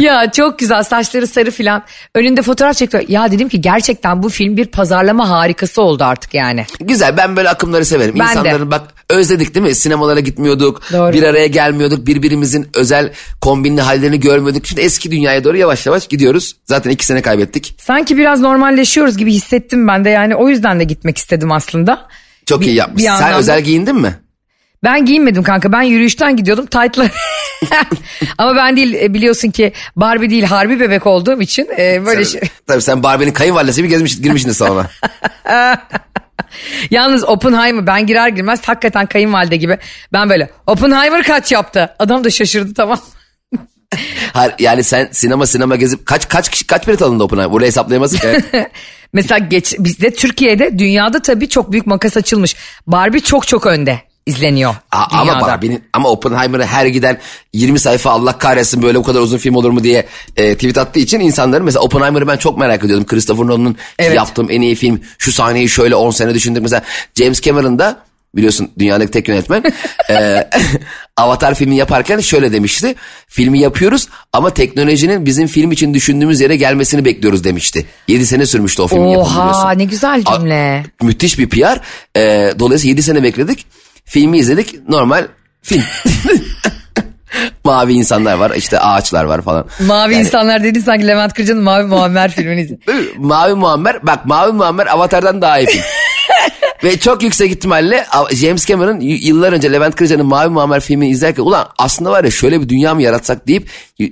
ya 0.06 0.30
çok 0.32 0.58
güzel 0.58 0.82
saçları 0.82 1.26
sarı 1.26 1.50
filan. 1.50 1.82
Önünde 2.14 2.42
fotoğraf 2.42 2.76
çekiyor. 2.76 3.04
Ya 3.08 3.30
dedim 3.30 3.48
ki 3.48 3.60
gerçekten 3.60 4.22
bu 4.22 4.28
film 4.28 4.56
bir 4.56 4.66
pazarlama 4.66 5.30
harikası 5.30 5.82
oldu 5.82 6.04
artık 6.04 6.34
yani. 6.34 6.66
Güzel 6.80 7.16
ben 7.16 7.36
böyle 7.36 7.48
akımları 7.48 7.84
severim. 7.84 8.14
Ben 8.18 8.26
de. 8.26 8.30
İnsanların 8.30 8.70
bak 8.70 8.82
özledik 9.10 9.54
değil 9.54 9.66
mi? 9.66 9.74
Sinemalara 9.74 10.20
gitmiyorduk. 10.20 10.82
Doğru. 10.92 11.12
Bir 11.12 11.22
araya 11.22 11.46
gelmiyorduk. 11.46 12.06
Birbirimizin 12.06 12.68
özel 12.88 13.12
kombinli 13.40 13.80
hallerini 13.80 14.20
görmüyorduk. 14.20 14.66
Şimdi 14.66 14.80
eski 14.80 15.10
dünyaya 15.10 15.44
doğru 15.44 15.56
yavaş 15.56 15.86
yavaş 15.86 16.06
gidiyoruz. 16.08 16.56
Zaten 16.64 16.90
iki 16.90 17.06
sene 17.06 17.22
kaybettik. 17.22 17.74
Sanki 17.80 18.16
biraz 18.16 18.40
normalleşiyoruz 18.40 19.16
gibi 19.16 19.32
hissettim 19.32 19.88
ben 19.88 20.04
de 20.04 20.10
yani 20.10 20.34
o 20.34 20.48
yüzden 20.48 20.80
de 20.80 20.84
gitmek 20.84 21.18
istedim 21.18 21.52
aslında. 21.52 22.08
Çok 22.46 22.60
Bir- 22.60 22.66
iyi 22.66 22.74
yapmışsın. 22.76 23.08
Sen 23.08 23.14
anlamda- 23.16 23.38
özel 23.38 23.60
giyindin 23.60 23.96
mi? 23.96 24.14
Ben 24.84 25.06
giyinmedim 25.06 25.42
kanka 25.42 25.72
ben 25.72 25.82
yürüyüşten 25.82 26.36
gidiyordum 26.36 26.66
taytla. 26.66 27.06
Ama 28.38 28.56
ben 28.56 28.76
değil 28.76 28.94
e, 28.94 29.14
biliyorsun 29.14 29.50
ki 29.50 29.72
Barbie 29.96 30.30
değil 30.30 30.44
harbi 30.44 30.80
bebek 30.80 31.06
olduğum 31.06 31.40
için 31.42 31.68
e, 31.78 32.06
böyle 32.06 32.24
şey. 32.24 32.40
Tabii 32.66 32.82
sen 32.82 33.02
Barbie'nin 33.02 33.32
kayınvalidesi 33.32 33.76
gibi 33.80 33.88
gezmiş, 33.88 34.20
girmişsin 34.20 34.52
salona. 34.52 34.86
Yalnız 36.90 37.24
Oppenheimer 37.24 37.86
ben 37.86 38.06
girer 38.06 38.28
girmez 38.28 38.60
hakikaten 38.66 39.06
kayınvalide 39.06 39.56
gibi. 39.56 39.78
Ben 40.12 40.30
böyle 40.30 40.50
Oppenheimer 40.66 41.22
kaç 41.22 41.52
yaptı? 41.52 41.94
Adam 41.98 42.24
da 42.24 42.30
şaşırdı 42.30 42.74
tamam. 42.74 43.00
Hayır, 44.32 44.54
yani 44.58 44.84
sen 44.84 45.08
sinema 45.12 45.46
sinema 45.46 45.76
gezip 45.76 46.06
kaç 46.06 46.28
kaç 46.28 46.50
kişi 46.50 46.66
kaç 46.66 46.88
bilet 46.88 47.02
alındı 47.02 47.24
Oppenheimer? 47.24 47.52
Burayı 47.52 47.68
hesaplayamazsın 47.68 48.18
ki. 48.18 48.42
Mesela 49.12 49.38
geç, 49.38 49.74
bizde 49.78 50.14
Türkiye'de 50.14 50.78
dünyada 50.78 51.22
tabii 51.22 51.48
çok 51.48 51.72
büyük 51.72 51.86
makas 51.86 52.16
açılmış. 52.16 52.56
Barbie 52.86 53.20
çok 53.20 53.46
çok 53.46 53.66
önde 53.66 54.07
izleniyor 54.28 54.74
A- 54.92 55.10
dünyada. 55.10 55.32
ama 55.38 55.46
Barbie'nin 55.46 55.84
ama 55.92 56.08
Oppenheimer'ı 56.08 56.66
her 56.66 56.86
giden 56.86 57.18
20 57.52 57.78
sayfa 57.78 58.10
Allah 58.10 58.38
kahretsin 58.38 58.82
böyle 58.82 58.98
bu 58.98 59.02
kadar 59.02 59.20
uzun 59.20 59.38
film 59.38 59.54
olur 59.54 59.70
mu 59.70 59.84
diye 59.84 60.06
e, 60.36 60.54
tweet 60.54 60.78
attığı 60.78 61.00
için 61.00 61.20
insanların 61.20 61.64
mesela 61.64 61.82
Oppenheimer'ı 61.82 62.26
ben 62.28 62.36
çok 62.36 62.58
merak 62.58 62.84
ediyordum. 62.84 63.06
Christopher 63.06 63.46
Nolan'ın 63.46 63.76
Evet. 63.98 64.16
yaptığım 64.16 64.50
en 64.50 64.60
iyi 64.60 64.74
film 64.74 65.00
şu 65.18 65.32
sahneyi 65.32 65.68
şöyle 65.68 65.94
10 65.94 66.10
sene 66.10 66.34
düşündüm. 66.34 66.62
Mesela 66.62 66.82
James 67.14 67.40
Cameron 67.40 67.78
da 67.78 67.98
biliyorsun 68.36 68.70
dünyadaki 68.78 69.10
tek 69.10 69.28
yönetmen 69.28 69.62
e, 70.10 70.48
Avatar 71.16 71.54
filmi 71.54 71.76
yaparken 71.76 72.20
şöyle 72.20 72.52
demişti. 72.52 72.94
Filmi 73.28 73.58
yapıyoruz 73.60 74.08
ama 74.32 74.54
teknolojinin 74.54 75.26
bizim 75.26 75.46
film 75.46 75.72
için 75.72 75.94
düşündüğümüz 75.94 76.40
yere 76.40 76.56
gelmesini 76.56 77.04
bekliyoruz 77.04 77.44
demişti. 77.44 77.86
7 78.08 78.26
sene 78.26 78.46
sürmüştü 78.46 78.82
o 78.82 78.86
filmin 78.86 79.06
yapımı. 79.08 79.26
Oha 79.50 79.70
ne 79.72 79.84
güzel 79.84 80.22
cümle. 80.24 80.84
A- 81.00 81.04
müthiş 81.04 81.38
bir 81.38 81.48
PR. 81.48 81.80
Ee, 82.16 82.52
dolayısıyla 82.58 82.90
7 82.90 83.02
sene 83.02 83.22
bekledik. 83.22 83.66
Filmi 84.08 84.38
izledik. 84.38 84.88
Normal 84.88 85.26
film. 85.62 85.82
Mavi 87.64 87.92
insanlar 87.92 88.34
var 88.34 88.50
işte 88.56 88.78
ağaçlar 88.80 89.24
var 89.24 89.42
falan. 89.42 89.66
Mavi 89.80 90.12
Yani- 90.12 90.20
insanlar 90.24 90.64
dedi 90.64 90.82
sanki 90.82 91.06
Levent 91.06 91.34
Kırca'nın 91.34 91.62
Mavi 91.62 91.84
Muammer 91.84 92.30
filmini 92.30 92.60
izle. 92.60 92.76
Değil 92.86 92.98
mi? 92.98 93.06
Mavi 93.18 93.54
Muammer 93.54 94.06
bak 94.06 94.26
Mavi 94.26 94.52
Muammer 94.52 94.86
Avatar'dan 94.86 95.42
daha 95.42 95.58
iyi 95.58 95.66
film. 95.66 95.82
Ve 96.84 96.98
çok 96.98 97.22
yüksek 97.22 97.50
ihtimalle 97.50 98.06
James 98.32 98.66
Cameron 98.66 99.00
yıllar 99.00 99.52
önce 99.52 99.72
Levent 99.72 99.94
Kırca'nın 99.94 100.26
Mavi 100.26 100.48
Muammer 100.48 100.80
filmini 100.80 101.10
izlerken 101.10 101.42
ulan 101.42 101.68
aslında 101.78 102.10
var 102.10 102.24
ya 102.24 102.30
şöyle 102.30 102.60
bir 102.60 102.68
dünya 102.68 102.94
mı 102.94 103.02
yaratsak 103.02 103.48
deyip 103.48 103.68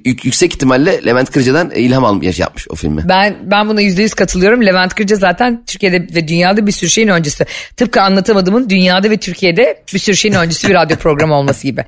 yüksek 0.06 0.54
ihtimalle 0.54 1.04
Levent 1.06 1.30
Kırca'dan 1.30 1.70
ilham 1.70 2.04
almış 2.04 2.38
yapmış 2.38 2.68
o 2.70 2.74
filmi. 2.74 3.02
Ben 3.08 3.36
ben 3.42 3.68
buna 3.68 3.80
yüzde 3.80 4.02
yüz 4.02 4.14
katılıyorum. 4.14 4.66
Levent 4.66 4.94
Kırca 4.94 5.16
zaten 5.16 5.64
Türkiye'de 5.66 6.14
ve 6.14 6.28
dünyada 6.28 6.66
bir 6.66 6.72
sürü 6.72 6.90
şeyin 6.90 7.08
öncüsü. 7.08 7.44
Tıpkı 7.76 8.02
anlatamadığımın 8.02 8.70
dünyada 8.70 9.10
ve 9.10 9.16
Türkiye'de 9.16 9.82
bir 9.94 9.98
sürü 9.98 10.16
şeyin 10.16 10.34
öncüsü 10.34 10.68
bir 10.68 10.74
radyo 10.74 10.96
programı 10.96 11.34
olması 11.34 11.66
gibi. 11.66 11.84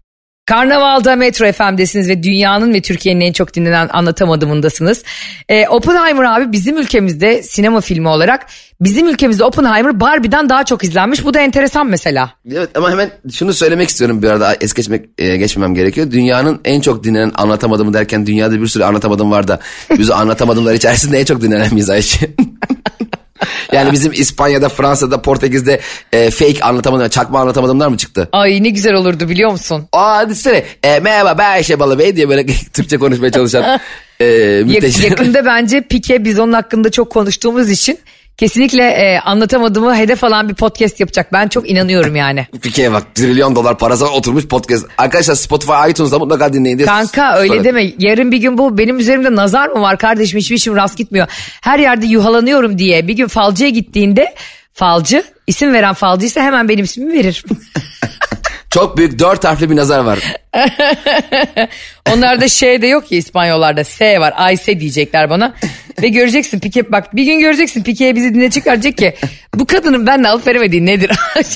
Karnaval'da 0.49 1.17
Metro 1.17 1.53
FM'desiniz 1.53 2.09
ve 2.09 2.23
dünyanın 2.23 2.75
ve 2.75 2.81
Türkiye'nin 2.81 3.21
en 3.21 3.33
çok 3.33 3.55
dinlenen 3.55 3.89
anlatamadığımındasınız. 3.93 5.03
Ee, 5.49 5.69
Oppenheimer 5.69 6.25
abi 6.25 6.53
bizim 6.53 6.79
ülkemizde 6.79 7.43
sinema 7.43 7.81
filmi 7.81 8.09
olarak 8.09 8.47
bizim 8.81 9.09
ülkemizde 9.09 9.45
Oppenheimer 9.45 10.01
Barbie'den 10.01 10.49
daha 10.49 10.65
çok 10.65 10.85
izlenmiş. 10.85 11.25
Bu 11.25 11.35
da 11.35 11.41
enteresan 11.41 11.87
mesela. 11.87 12.31
Evet 12.53 12.71
ama 12.75 12.91
hemen 12.91 13.11
şunu 13.33 13.55
söylemek 13.55 13.89
istiyorum 13.89 14.23
bir 14.23 14.29
arada 14.29 14.57
es 14.61 14.75
geçmek 14.75 15.05
e, 15.19 15.37
geçmemem 15.37 15.75
gerekiyor. 15.75 16.11
Dünyanın 16.11 16.61
en 16.65 16.81
çok 16.81 17.05
dinlenen 17.05 17.33
anlatamadım 17.35 17.95
derken 17.95 18.27
dünyada 18.27 18.61
bir 18.63 18.67
sürü 18.67 18.85
anlatamadım 18.85 19.31
var 19.31 19.49
da 19.49 19.61
biz 19.99 20.11
anlatamadımlar 20.11 20.75
içerisinde 20.75 21.21
en 21.21 21.25
çok 21.25 21.43
dinlenen 21.43 21.75
miyiz 21.75 21.91
Ayşe? 21.91 22.31
yani 23.73 23.93
bizim 23.93 24.13
İspanya'da, 24.13 24.69
Fransa'da, 24.69 25.23
Portekiz'de 25.23 25.81
e, 26.13 26.31
fake 26.31 26.61
anlatamadım, 26.61 27.09
çakma 27.09 27.41
anlatamadımlar 27.41 27.89
mı 27.89 27.97
çıktı? 27.97 28.29
Ay 28.33 28.63
ne 28.63 28.69
güzel 28.69 28.95
olurdu 28.95 29.29
biliyor 29.29 29.51
musun? 29.51 29.89
Aa 29.93 30.29
düşünsene 30.29 30.65
e, 30.83 31.01
merhaba 31.01 31.39
ben 31.39 31.51
Ayşe 31.51 31.81
Balıbey 31.81 32.17
diye 32.17 32.29
böyle 32.29 32.47
Türkçe 32.73 32.99
konuşmaya 32.99 33.31
çalışan 33.31 33.81
e, 34.21 34.25
müteşem. 34.67 35.11
yakında 35.11 35.45
bence 35.45 35.81
Pike 35.81 36.25
biz 36.25 36.39
onun 36.39 36.53
hakkında 36.53 36.91
çok 36.91 37.11
konuştuğumuz 37.13 37.71
için 37.71 37.99
kesinlikle 38.39 38.83
e, 38.85 39.21
anlatamadığımı 39.21 39.97
hedef 39.97 40.25
alan 40.25 40.49
bir 40.49 40.55
podcast 40.55 41.01
yapacak. 41.01 41.33
Ben 41.33 41.49
çok 41.49 41.71
inanıyorum 41.71 42.17
yani. 42.17 42.47
Pike'ye 42.63 42.93
bak 42.93 43.15
trilyon 43.15 43.57
dolar 43.57 43.79
parası 43.79 44.07
oturmuş 44.11 44.47
podcast. 44.47 44.87
Arkadaşlar 44.99 45.35
Spotify 45.35 45.91
iTunes'da 45.91 46.19
mutlaka 46.19 46.53
dinleyin 46.53 46.79
diye. 46.79 46.87
Kanka 46.87 47.39
öyle 47.39 47.53
Sonra- 47.53 47.65
deme. 47.65 47.93
Yarın 47.99 48.33
bir 48.33 48.39
gün 48.39 48.59
bu 48.59 48.79
benim 48.79 48.99
üzerimde 48.99 49.35
nazar 49.35 49.69
mı 49.69 49.81
var 49.81 49.99
kardeşim 49.99 50.39
hiçbir 50.39 50.57
işim 50.57 50.77
rast 50.77 50.99
gitmiyor. 50.99 51.27
Her 51.61 51.79
yerde 51.79 52.07
yuhalanıyorum 52.07 52.79
diye 52.79 53.09
bir 53.09 53.15
gün 53.15 53.27
falcıya 53.29 53.71
gittiğinde 53.71 54.35
falcı 54.73 55.23
isim 55.47 55.73
veren 55.73 55.95
falcıysa 55.95 56.41
hemen 56.41 56.69
benim 56.69 56.85
ismimi 56.85 57.13
verir. 57.13 57.45
Çok 58.71 58.97
büyük 58.97 59.19
dört 59.19 59.45
harfli 59.45 59.71
bir 59.71 59.77
nazar 59.77 59.99
var. 59.99 60.19
Onlarda 62.13 62.49
şey 62.49 62.83
de 62.83 62.87
yok 62.87 63.13
ya 63.13 63.19
İspanyollarda 63.19 63.85
S 63.85 64.21
var. 64.21 64.33
Ayse 64.37 64.81
diyecekler 64.81 65.31
bana. 65.31 65.55
Ve 66.03 66.09
göreceksin 66.09 66.61
Pike 66.61 66.93
bak 66.93 67.17
bir 67.17 67.25
gün 67.25 67.39
göreceksin 67.39 67.83
Pike'ye 67.83 68.15
bizi 68.15 68.35
dinleyecekler 68.35 68.83
diyecek 68.83 68.99
ki 68.99 69.29
bu 69.55 69.67
kadının 69.67 70.07
benimle 70.07 70.29
alıp 70.29 70.47
veremediği 70.47 70.87
nedir? 70.87 71.11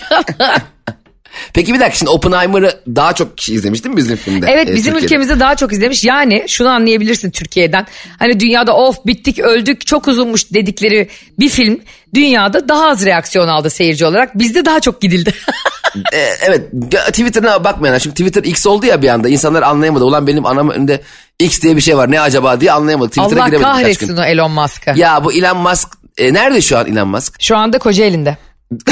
Peki 1.54 1.74
bir 1.74 1.80
dakika 1.80 1.98
şimdi 1.98 2.10
Oppenheimer'ı 2.10 2.80
daha 2.88 3.12
çok 3.12 3.38
kişi 3.38 3.54
izlemiş 3.54 3.84
değil 3.84 3.92
mi 3.92 3.96
bizim 3.96 4.16
filmde? 4.16 4.46
Evet 4.50 4.68
Ee, 4.68 4.74
bizim 4.74 4.92
Türkiye'de? 4.92 5.04
ülkemizde 5.04 5.40
daha 5.40 5.54
çok 5.56 5.72
izlemiş. 5.72 6.04
Yani 6.04 6.44
şunu 6.48 6.68
anlayabilirsin 6.68 7.30
Türkiye'den. 7.30 7.86
Hani 8.18 8.40
dünyada 8.40 8.76
of 8.76 9.06
bittik 9.06 9.38
öldük 9.38 9.86
çok 9.86 10.08
uzunmuş 10.08 10.52
dedikleri 10.54 11.08
bir 11.38 11.48
film 11.48 11.80
dünyada 12.14 12.68
daha 12.68 12.88
az 12.88 13.06
reaksiyon 13.06 13.48
aldı 13.48 13.70
seyirci 13.70 14.06
olarak. 14.06 14.38
Bizde 14.38 14.64
daha 14.64 14.80
çok 14.80 15.00
gidildi. 15.00 15.34
Ee, 16.12 16.18
evet 16.46 16.70
Twitter'ına 17.06 17.64
bakmayan 17.64 17.98
çünkü 17.98 18.14
Twitter 18.14 18.42
X 18.44 18.66
oldu 18.66 18.86
ya 18.86 19.02
bir 19.02 19.08
anda 19.08 19.28
insanlar 19.28 19.62
anlayamadı. 19.62 20.04
Ulan 20.04 20.26
benim 20.26 20.46
anamın 20.46 20.74
önünde 20.74 21.02
X 21.38 21.62
diye 21.62 21.76
bir 21.76 21.80
şey 21.80 21.96
var 21.96 22.10
ne 22.10 22.20
acaba 22.20 22.60
diye 22.60 22.72
anlayamadı. 22.72 23.08
Twitter'a 23.08 23.44
Allah 23.44 23.58
kahretsin 23.58 24.16
o 24.16 24.24
Elon 24.24 24.50
Musk'ı. 24.50 24.92
Ya 24.96 25.24
bu 25.24 25.32
Elon 25.32 25.56
Musk 25.56 25.88
e, 26.18 26.32
nerede 26.32 26.60
şu 26.60 26.78
an 26.78 26.86
Elon 26.86 27.08
Musk? 27.08 27.42
Şu 27.42 27.56
anda 27.56 27.78
Kocaeli'nde. 27.78 28.36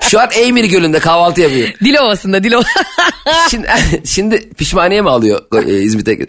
Şu 0.00 0.20
an 0.20 0.28
Eymir 0.32 0.64
Gölü'nde 0.64 0.98
kahvaltı 0.98 1.40
yapıyor. 1.40 1.68
Dilovası'nda 1.84 2.44
Dilova. 2.44 2.62
Şimdi, 3.50 3.68
şimdi 4.04 4.50
pişmaniye 4.50 5.02
mi 5.02 5.10
alıyor 5.10 5.42
e, 5.66 5.82
İzmit'e? 5.82 6.26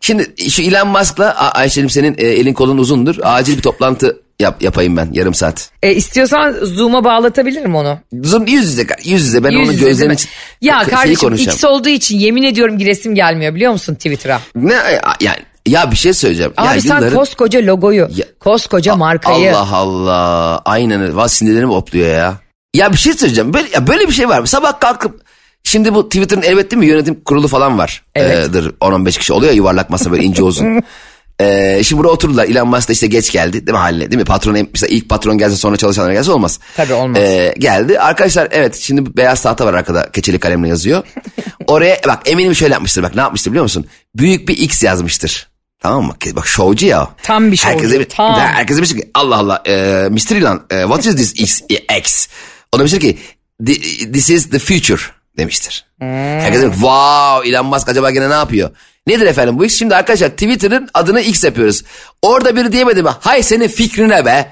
Şimdi 0.00 0.50
şu 0.50 0.62
Elon 0.62 0.88
Musk'la 0.88 1.30
A- 1.30 1.50
Ayşe'cim 1.50 1.90
senin 1.90 2.14
e, 2.18 2.26
elin 2.26 2.54
kolun 2.54 2.78
uzundur. 2.78 3.16
Acil 3.22 3.56
bir 3.56 3.62
toplantı 3.62 4.23
yap, 4.40 4.62
yapayım 4.62 4.96
ben 4.96 5.08
yarım 5.12 5.34
saat. 5.34 5.70
e, 5.82 5.92
istiyorsan 5.94 6.52
Zoom'a 6.62 7.04
bağlatabilirim 7.04 7.74
onu. 7.74 7.98
Zoom 8.22 8.46
yüz 8.46 8.64
yüze 8.64 8.86
yüz 9.04 9.22
yüze 9.26 9.44
ben 9.44 9.50
Yüz 9.50 9.68
onun 9.68 10.08
mi? 10.08 10.14
için 10.14 10.28
Ya 10.60 10.82
kardeşim. 10.84 11.34
X 11.34 11.64
olduğu 11.64 11.88
için 11.88 12.18
yemin 12.18 12.42
ediyorum 12.42 12.78
giresim 12.78 13.14
gelmiyor 13.14 13.54
biliyor 13.54 13.72
musun 13.72 13.94
Twitter'a? 13.94 14.40
Ne 14.54 14.74
yani 15.20 15.38
ya 15.66 15.90
bir 15.90 15.96
şey 15.96 16.12
söyleyeceğim. 16.12 16.52
Abi 16.56 16.66
ya 16.76 16.80
sen 16.80 16.96
yılların- 16.96 17.14
koskoca 17.14 17.66
logoyu, 17.66 18.08
Ya- 18.16 18.26
koskoca 18.40 18.96
markayı. 18.96 19.56
Allah 19.56 19.76
Allah. 19.76 20.62
Aynen. 20.64 21.16
Valla 21.16 21.28
sinirlerim 21.28 21.70
opluyor 21.70 22.08
ya. 22.08 22.34
Ya 22.74 22.92
bir 22.92 22.96
şey 22.96 23.12
söyleyeceğim. 23.12 23.54
Böyle, 23.54 23.68
ya 23.74 23.86
böyle 23.86 24.08
bir 24.08 24.12
şey 24.12 24.28
var 24.28 24.40
mı? 24.40 24.46
Sabah 24.46 24.80
kalkıp 24.80 25.20
şimdi 25.64 25.94
bu 25.94 26.08
Twitter'ın 26.08 26.42
elbette 26.42 26.76
mi 26.76 26.86
yönetim 26.86 27.20
kurulu 27.24 27.48
falan 27.48 27.78
var. 27.78 28.02
Evet. 28.14 28.48
Ee, 28.48 28.52
dır, 28.52 28.74
10-15 28.80 29.18
kişi 29.18 29.32
oluyor 29.32 29.52
yuvarlak 29.52 29.90
masa 29.90 30.10
böyle 30.12 30.22
ince 30.24 30.42
uzun. 30.42 30.82
Ee, 31.40 31.80
şimdi 31.84 32.00
buraya 32.02 32.10
oturdular. 32.10 32.44
Elon 32.44 32.68
Musk 32.68 32.88
da 32.88 32.92
işte 32.92 33.06
geç 33.06 33.30
geldi 33.32 33.52
değil 33.52 33.70
mi 33.70 33.78
haline 33.78 34.10
değil 34.10 34.18
mi? 34.20 34.24
Patron 34.24 34.68
mesela 34.72 34.90
ilk 34.94 35.08
patron 35.08 35.38
gelse 35.38 35.56
sonra 35.56 35.76
çalışanlar 35.76 36.12
gelse 36.12 36.32
olmaz. 36.32 36.60
Tabii 36.76 36.92
olmaz. 36.92 37.18
Ee, 37.22 37.54
geldi. 37.58 38.00
Arkadaşlar 38.00 38.48
evet 38.50 38.76
şimdi 38.76 39.16
beyaz 39.16 39.42
tahta 39.42 39.66
var 39.66 39.74
arkada 39.74 40.10
keçeli 40.12 40.38
kalemle 40.38 40.68
yazıyor. 40.68 41.02
Oraya 41.66 42.00
bak 42.06 42.22
eminim 42.26 42.54
şöyle 42.54 42.72
yapmıştır 42.74 43.02
bak 43.02 43.14
ne 43.14 43.20
yapmıştır 43.20 43.50
biliyor 43.50 43.62
musun? 43.62 43.86
Büyük 44.16 44.48
bir 44.48 44.58
X 44.58 44.82
yazmıştır. 44.82 45.48
Tamam 45.80 46.04
mı? 46.04 46.14
Bak 46.32 46.46
şovcu 46.46 46.86
ya. 46.86 47.08
Tam 47.22 47.52
bir 47.52 47.56
şovcu, 47.56 47.74
Herkese, 47.74 48.00
bir- 48.00 48.04
tam. 48.08 48.34
herkese 48.40 48.82
bir 48.82 48.86
şey 48.86 48.98
ki 49.00 49.10
Allah 49.14 49.36
Allah 49.36 49.62
e, 49.66 49.72
Mr. 50.10 50.36
Elon 50.36 50.62
e, 50.70 50.80
what 50.82 51.06
is 51.06 51.16
this 51.16 51.32
X? 51.40 51.60
X? 51.98 52.26
O 52.72 52.78
demiştir 52.78 53.00
ki 53.00 53.18
"Thi- 53.62 54.12
this 54.12 54.30
is 54.30 54.50
the 54.50 54.58
future 54.58 55.02
demiştir. 55.38 55.86
Herkes 56.00 56.62
demiş 56.62 56.74
wow 56.76 57.48
Elon 57.48 57.66
Musk 57.66 57.88
acaba 57.88 58.10
gene 58.10 58.30
ne 58.30 58.34
yapıyor? 58.34 58.70
Nedir 59.06 59.26
efendim 59.26 59.58
bu 59.58 59.64
iş? 59.64 59.74
Şimdi 59.74 59.96
arkadaşlar 59.96 60.28
Twitter'ın 60.28 60.88
adını 60.94 61.20
X 61.20 61.44
yapıyoruz. 61.44 61.82
Orada 62.22 62.56
biri 62.56 62.72
diyemedi 62.72 63.02
mi? 63.02 63.10
Hay 63.20 63.42
senin 63.42 63.68
fikrine 63.68 64.24
be. 64.24 64.50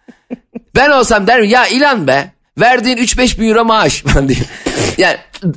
ben 0.76 0.90
olsam 0.90 1.26
derim 1.26 1.44
ya 1.44 1.66
Elon 1.66 2.06
be. 2.06 2.32
Verdiğin 2.60 2.96
3-5 2.96 3.40
bin 3.40 3.48
euro 3.48 3.64
maaş. 3.64 4.04
Ben 4.16 4.28
diyeyim. 4.28 4.46
Yani 4.98 5.16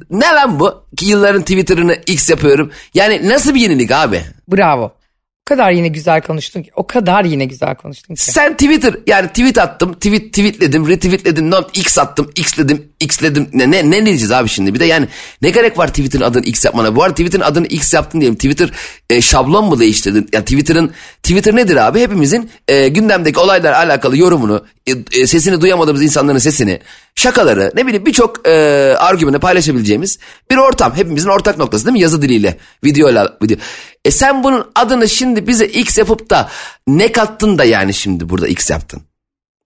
ne 0.10 0.26
lan 0.26 0.60
bu? 0.60 0.86
Ki 0.98 1.06
yılların 1.06 1.42
Twitter'ını 1.42 1.98
X 2.06 2.30
yapıyorum. 2.30 2.72
Yani 2.94 3.30
nasıl 3.30 3.56
bir 3.56 3.60
yenilik 3.62 3.92
abi? 3.92 4.22
Bravo. 4.48 4.84
O 4.86 5.46
kadar 5.46 5.72
yine 5.72 5.88
güzel 5.88 6.22
konuştun 6.22 6.64
ki. 6.64 6.72
O 6.76 6.88
kadar 6.88 7.26
yine 7.26 7.46
güzel 7.46 7.76
konuştun 7.76 8.16
ki. 8.16 8.24
Sen 8.24 8.54
Twitter 8.54 8.96
yani 9.08 9.28
tweet 9.28 9.58
attım, 9.58 9.94
tweet 9.94 10.34
tweetledim, 10.34 10.88
retweetledim, 10.88 11.52
not 11.52 11.78
x 11.78 12.00
attım, 12.00 12.32
xledim, 12.36 12.93
xledim. 13.04 13.50
Ne 13.54 13.72
ne 13.72 13.92
ne 13.92 14.06
diyeceğiz 14.06 14.32
abi 14.32 14.50
şimdi? 14.50 14.74
Bir 14.74 14.80
de 14.80 14.86
yani 14.86 15.08
ne 15.42 15.50
gerek 15.50 15.78
var 15.78 15.88
Twitter'ın 15.88 16.24
adını 16.24 16.46
x 16.46 16.66
yapmana? 16.66 16.96
Bu 16.96 17.04
arada 17.04 17.16
Twitter'ın 17.16 17.44
adını 17.44 17.68
x 17.68 17.94
yaptın 17.94 18.22
diyelim. 18.22 18.36
Twitter 18.36 18.72
e, 19.10 19.22
şablon 19.22 19.66
mu 19.66 19.80
değiştirdin? 19.80 20.30
Ya 20.34 20.42
Twitter'ın 20.42 20.92
Twitter 21.24 21.56
nedir 21.56 21.76
abi? 21.76 22.00
Hepimizin 22.00 22.52
e, 22.68 22.88
gündemdeki 22.88 23.40
olaylarla 23.40 23.78
alakalı 23.78 24.18
yorumunu, 24.18 24.66
e, 24.88 25.22
e, 25.22 25.28
sesini 25.28 25.62
duyamadığımız 25.62 26.04
insanların 26.04 26.38
sesini, 26.38 26.80
şakaları, 27.16 27.72
ne 27.76 27.88
bileyim 27.88 28.06
birçok 28.06 28.48
e, 28.48 28.52
argümanı 29.00 29.40
paylaşabileceğimiz 29.40 30.20
bir 30.52 30.58
ortam. 30.58 30.96
Hepimizin 30.96 31.30
ortak 31.30 31.58
noktası 31.58 31.86
değil 31.86 31.94
mi? 31.94 32.00
Yazı 32.00 32.22
diliyle, 32.22 32.58
videoyla, 32.84 33.38
video. 33.44 33.58
E 34.06 34.12
sen 34.12 34.44
bunun 34.44 34.72
adını 34.76 35.10
şimdi 35.10 35.48
bize 35.48 35.66
X 35.66 35.98
yapıp 35.98 36.30
da 36.30 36.50
ne 36.88 37.12
kattın 37.12 37.58
da 37.58 37.64
yani 37.64 37.94
şimdi 37.94 38.30
burada 38.30 38.48
X 38.48 38.70
yaptın? 38.70 39.02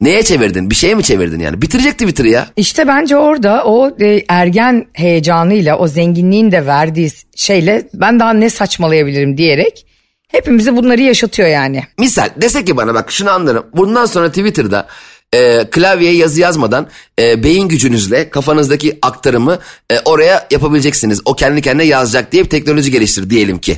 Neye 0.02 0.24
çevirdin? 0.24 0.70
Bir 0.70 0.76
şeye 0.76 0.96
mi 0.96 1.04
çevirdin 1.04 1.40
yani? 1.40 1.62
Bitirecek 1.62 1.92
Twitter'ı 1.94 2.28
ya. 2.30 2.48
İşte 2.58 2.88
bence 2.88 3.18
orada 3.18 3.64
o 3.66 3.92
e, 4.02 4.24
ergen 4.30 4.86
heyecanıyla 4.94 5.78
o 5.78 5.88
zenginliğin 5.88 6.52
de 6.52 6.66
verdiği 6.66 7.10
şeyle 7.36 7.90
ben 7.94 8.20
daha 8.20 8.34
ne 8.34 8.50
saçmalayabilirim 8.50 9.38
diyerek 9.38 9.86
hepimize 10.28 10.76
bunları 10.76 11.02
yaşatıyor 11.02 11.50
yani. 11.50 11.84
Misal 12.00 12.30
dese 12.42 12.66
ki 12.66 12.78
bana 12.78 12.94
bak 12.94 13.12
şunu 13.12 13.30
anlarım. 13.32 13.66
Bundan 13.76 14.06
sonra 14.06 14.30
Twitter'da 14.30 14.88
e, 15.34 15.70
klavyeye 15.72 16.14
yazı 16.14 16.42
yazmadan 16.42 16.88
e, 17.20 17.44
beyin 17.44 17.68
gücünüzle 17.68 18.30
kafanızdaki 18.30 19.00
aktarımı 19.02 19.60
e, 19.92 20.00
oraya 20.06 20.48
yapabileceksiniz. 20.52 21.22
O 21.26 21.34
kendi 21.36 21.62
kendine 21.62 21.84
yazacak 21.88 22.32
diye 22.32 22.44
bir 22.44 22.50
teknoloji 22.50 22.92
geliştir 22.92 23.30
diyelim 23.30 23.58
ki. 23.60 23.78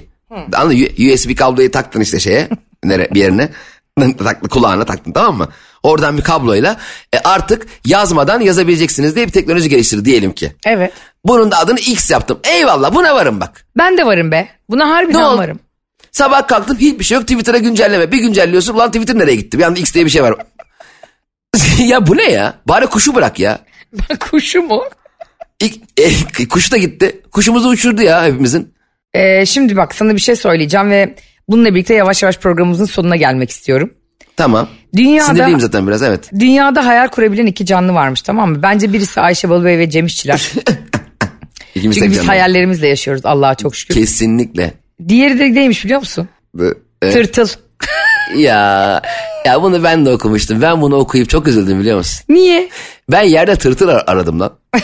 Anladın 0.53 0.77
mı? 0.79 0.85
U- 0.99 1.13
USB 1.13 1.35
kabloyu 1.35 1.71
taktın 1.71 2.01
işte 2.01 2.19
şeye 2.19 2.47
nere, 2.83 3.07
bir 3.13 3.19
yerine. 3.19 3.49
taktın, 4.23 4.47
kulağına 4.47 4.85
taktın 4.85 5.11
tamam 5.11 5.37
mı? 5.37 5.47
Oradan 5.83 6.17
bir 6.17 6.23
kabloyla 6.23 6.77
e, 7.13 7.19
artık 7.19 7.67
yazmadan 7.85 8.39
yazabileceksiniz 8.41 9.15
diye 9.15 9.27
bir 9.27 9.31
teknoloji 9.31 9.69
geliştir 9.69 10.05
diyelim 10.05 10.31
ki. 10.31 10.53
Evet. 10.65 10.93
Bunun 11.25 11.51
da 11.51 11.57
adını 11.57 11.79
X 11.79 12.11
yaptım. 12.11 12.39
Eyvallah 12.43 12.95
buna 12.95 13.15
varım 13.15 13.39
bak. 13.39 13.65
Ben 13.77 13.97
de 13.97 14.05
varım 14.05 14.31
be. 14.31 14.47
Buna 14.69 14.89
harbiden 14.89 15.21
Ne 15.21 15.25
oldu? 15.25 15.37
varım. 15.37 15.59
Sabah 16.11 16.47
kalktım 16.47 16.77
hiçbir 16.77 17.03
şey 17.03 17.15
yok 17.15 17.27
Twitter'a 17.27 17.57
güncelleme. 17.57 18.11
Bir 18.11 18.17
güncelliyorsun 18.17 18.73
ulan 18.73 18.91
Twitter 18.91 19.17
nereye 19.19 19.35
gitti? 19.35 19.59
Bir 19.59 19.63
anda 19.63 19.79
X 19.79 19.93
diye 19.93 20.05
bir 20.05 20.09
şey 20.09 20.23
var. 20.23 20.35
ya 21.79 22.07
bu 22.07 22.17
ne 22.17 22.31
ya? 22.31 22.53
Bari 22.67 22.87
kuşu 22.87 23.15
bırak 23.15 23.39
ya. 23.39 23.59
Kuşu 24.19 24.61
mu? 24.61 24.83
İlk, 25.59 25.75
e, 26.39 26.47
kuş 26.47 26.71
da 26.71 26.77
gitti. 26.77 27.21
Kuşumuzu 27.31 27.69
uçurdu 27.69 28.01
ya 28.01 28.25
hepimizin. 28.25 28.73
Ee, 29.13 29.45
şimdi 29.45 29.77
bak 29.77 29.95
sana 29.95 30.15
bir 30.15 30.19
şey 30.21 30.35
söyleyeceğim 30.35 30.89
ve 30.91 31.15
bununla 31.49 31.75
birlikte 31.75 31.93
yavaş 31.93 32.23
yavaş 32.23 32.37
programımızın 32.37 32.85
sonuna 32.85 33.15
gelmek 33.15 33.49
istiyorum. 33.49 33.93
Tamam. 34.37 34.67
Dünyada 34.95 35.25
Sinirliyim 35.27 35.59
zaten 35.59 35.87
biraz 35.87 36.01
evet. 36.01 36.29
dünyada 36.39 36.85
hayal 36.85 37.07
kurabilen 37.07 37.45
iki 37.45 37.65
canlı 37.65 37.93
varmış 37.93 38.21
tamam 38.21 38.49
mı? 38.51 38.63
Bence 38.63 38.93
birisi 38.93 39.21
Ayşe 39.21 39.49
Balıbey 39.49 39.77
ve 39.77 39.89
Cem 39.89 40.05
İşçiler. 40.05 40.51
İkimiz 41.75 41.97
Çünkü 41.97 42.09
biz 42.09 42.17
canlı. 42.17 42.27
hayallerimizle 42.27 42.87
yaşıyoruz 42.87 43.25
Allah'a 43.25 43.55
çok 43.55 43.75
şükür. 43.75 43.93
Kesinlikle. 43.93 44.73
Diğeri 45.07 45.39
de 45.39 45.53
neymiş 45.53 45.85
biliyor 45.85 45.99
musun? 45.99 46.29
Bu- 46.53 46.73
e, 47.01 47.11
Tırtıl. 47.11 47.47
ya 48.37 49.01
ya 49.45 49.61
bunu 49.61 49.83
ben 49.83 50.05
de 50.05 50.09
okumuştum. 50.09 50.61
Ben 50.61 50.81
bunu 50.81 50.95
okuyup 50.95 51.29
çok 51.29 51.47
üzüldüm 51.47 51.79
biliyor 51.79 51.97
musun? 51.97 52.25
Niye? 52.29 52.69
Ben 53.11 53.21
yerde 53.21 53.55
tırtıl 53.55 53.87
ar- 53.87 54.03
aradım 54.07 54.39
lan. 54.39 54.53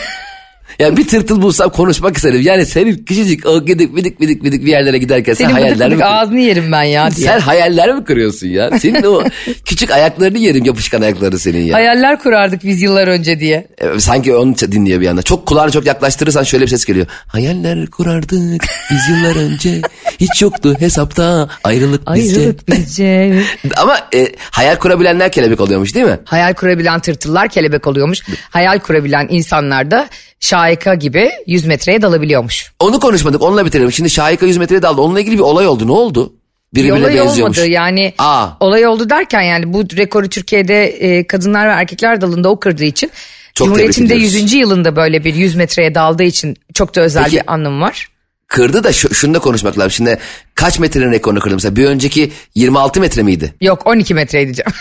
yani 0.78 0.96
bir 0.96 1.08
tırtıl 1.08 1.42
bulsam 1.42 1.70
konuşmak 1.70 2.16
istedim. 2.16 2.40
Yani 2.44 2.66
senin 2.66 3.04
küçücük 3.04 3.46
o 3.46 3.64
gidik 3.64 3.96
bidik 3.96 4.20
bidik 4.20 4.44
bidik 4.44 4.62
bir 4.64 4.70
yerlere 4.70 4.98
giderken 4.98 5.34
sen 5.34 5.44
Senin 5.44 5.54
hayaller 5.60 5.94
mi 5.94 6.04
ağzını 6.04 6.40
yerim 6.40 6.72
ben 6.72 6.82
ya 6.82 7.10
diye. 7.16 7.26
Sen 7.26 7.40
hayaller 7.40 7.94
mi 7.94 8.04
kırıyorsun 8.04 8.46
ya? 8.46 8.78
Senin 8.78 9.02
o 9.02 9.22
küçük 9.64 9.90
ayaklarını 9.90 10.38
yerim 10.38 10.64
yapışkan 10.64 11.02
ayakları 11.02 11.38
senin 11.38 11.60
ya. 11.64 11.76
Hayaller 11.76 12.18
kurardık 12.18 12.64
biz 12.64 12.82
yıllar 12.82 13.08
önce 13.08 13.40
diye. 13.40 13.66
E, 13.78 14.00
Sanki 14.00 14.34
onu 14.34 14.54
dinliyor 14.58 15.00
bir 15.00 15.06
anda. 15.06 15.22
Çok 15.22 15.46
kulağını 15.46 15.70
çok 15.70 15.86
yaklaştırırsan 15.86 16.42
şöyle 16.42 16.64
bir 16.64 16.70
ses 16.70 16.84
geliyor. 16.84 17.06
Hayaller 17.26 17.86
kurardık 17.86 18.64
biz 18.90 19.08
yıllar 19.08 19.36
önce. 19.36 19.80
Hiç 20.20 20.42
yoktu 20.42 20.76
hesapta 20.78 21.48
ayrılık 21.64 22.14
bizce. 22.14 22.40
Ayrılık 22.40 22.68
bizce. 22.68 23.42
Ama 23.76 23.96
e, 24.14 24.32
hayal 24.50 24.76
kurabilenler 24.76 25.32
kelebek 25.32 25.60
oluyormuş 25.60 25.94
değil 25.94 26.06
mi? 26.06 26.18
Hayal 26.24 26.54
kurabilen 26.54 27.00
tırtıllar 27.00 27.48
kelebek 27.48 27.86
oluyormuş. 27.86 28.18
Hayal 28.50 28.78
kurabilen 28.78 29.26
insanlar 29.30 29.90
da 29.90 30.08
şahika 30.40 30.94
gibi 30.94 31.30
100 31.46 31.66
metreye 31.66 32.02
dalabiliyormuş. 32.02 32.72
Onu 32.80 33.00
konuşmadık 33.00 33.42
onunla 33.42 33.66
bitirelim. 33.66 33.92
Şimdi 33.92 34.10
Şahika 34.10 34.46
100 34.46 34.56
metreye 34.56 34.82
daldı. 34.82 35.00
Onunla 35.00 35.20
ilgili 35.20 35.34
bir 35.34 35.42
olay 35.42 35.66
oldu. 35.66 35.86
Ne 35.86 35.92
oldu? 35.92 36.32
Bir 36.74 36.80
birbirine 36.84 37.04
olay 37.06 37.14
benziyormuş. 37.14 37.58
olmadı 37.58 37.70
yani 37.70 38.14
Aa. 38.18 38.46
olay 38.60 38.86
oldu 38.86 39.10
derken 39.10 39.42
yani 39.42 39.72
bu 39.72 39.84
rekoru 39.96 40.28
Türkiye'de 40.28 40.84
e, 40.86 41.26
kadınlar 41.26 41.68
ve 41.68 41.72
erkekler 41.72 42.20
dalında 42.20 42.48
o 42.48 42.60
kırdığı 42.60 42.84
için 42.84 43.10
Çok 43.54 43.66
Cumhuriyet'in 43.66 44.04
de 44.04 44.08
tebrik 44.08 44.24
ediyoruz. 44.26 44.42
100. 44.52 44.52
yılında 44.52 44.96
böyle 44.96 45.24
bir 45.24 45.34
100 45.34 45.54
metreye 45.54 45.94
daldığı 45.94 46.22
için 46.22 46.56
çok 46.74 46.94
da 46.96 47.00
özel 47.00 47.24
Peki- 47.24 47.36
bir 47.36 47.42
anlamı 47.52 47.80
var. 47.84 48.08
Kırdı 48.48 48.84
da 48.84 48.92
şu, 48.92 49.14
şunu 49.14 49.34
da 49.34 49.38
konuşmak 49.38 49.78
lazım. 49.78 49.90
Şimdi 49.90 50.18
kaç 50.54 50.78
metrenin 50.78 51.12
rekorunu 51.12 51.40
kırdı 51.40 51.54
mesela? 51.54 51.76
Bir 51.76 51.84
önceki 51.86 52.32
26 52.54 53.00
metre 53.00 53.22
miydi? 53.22 53.54
Yok 53.60 53.86
12 53.86 54.14
metreydi 54.14 54.54
canım. 54.54 54.72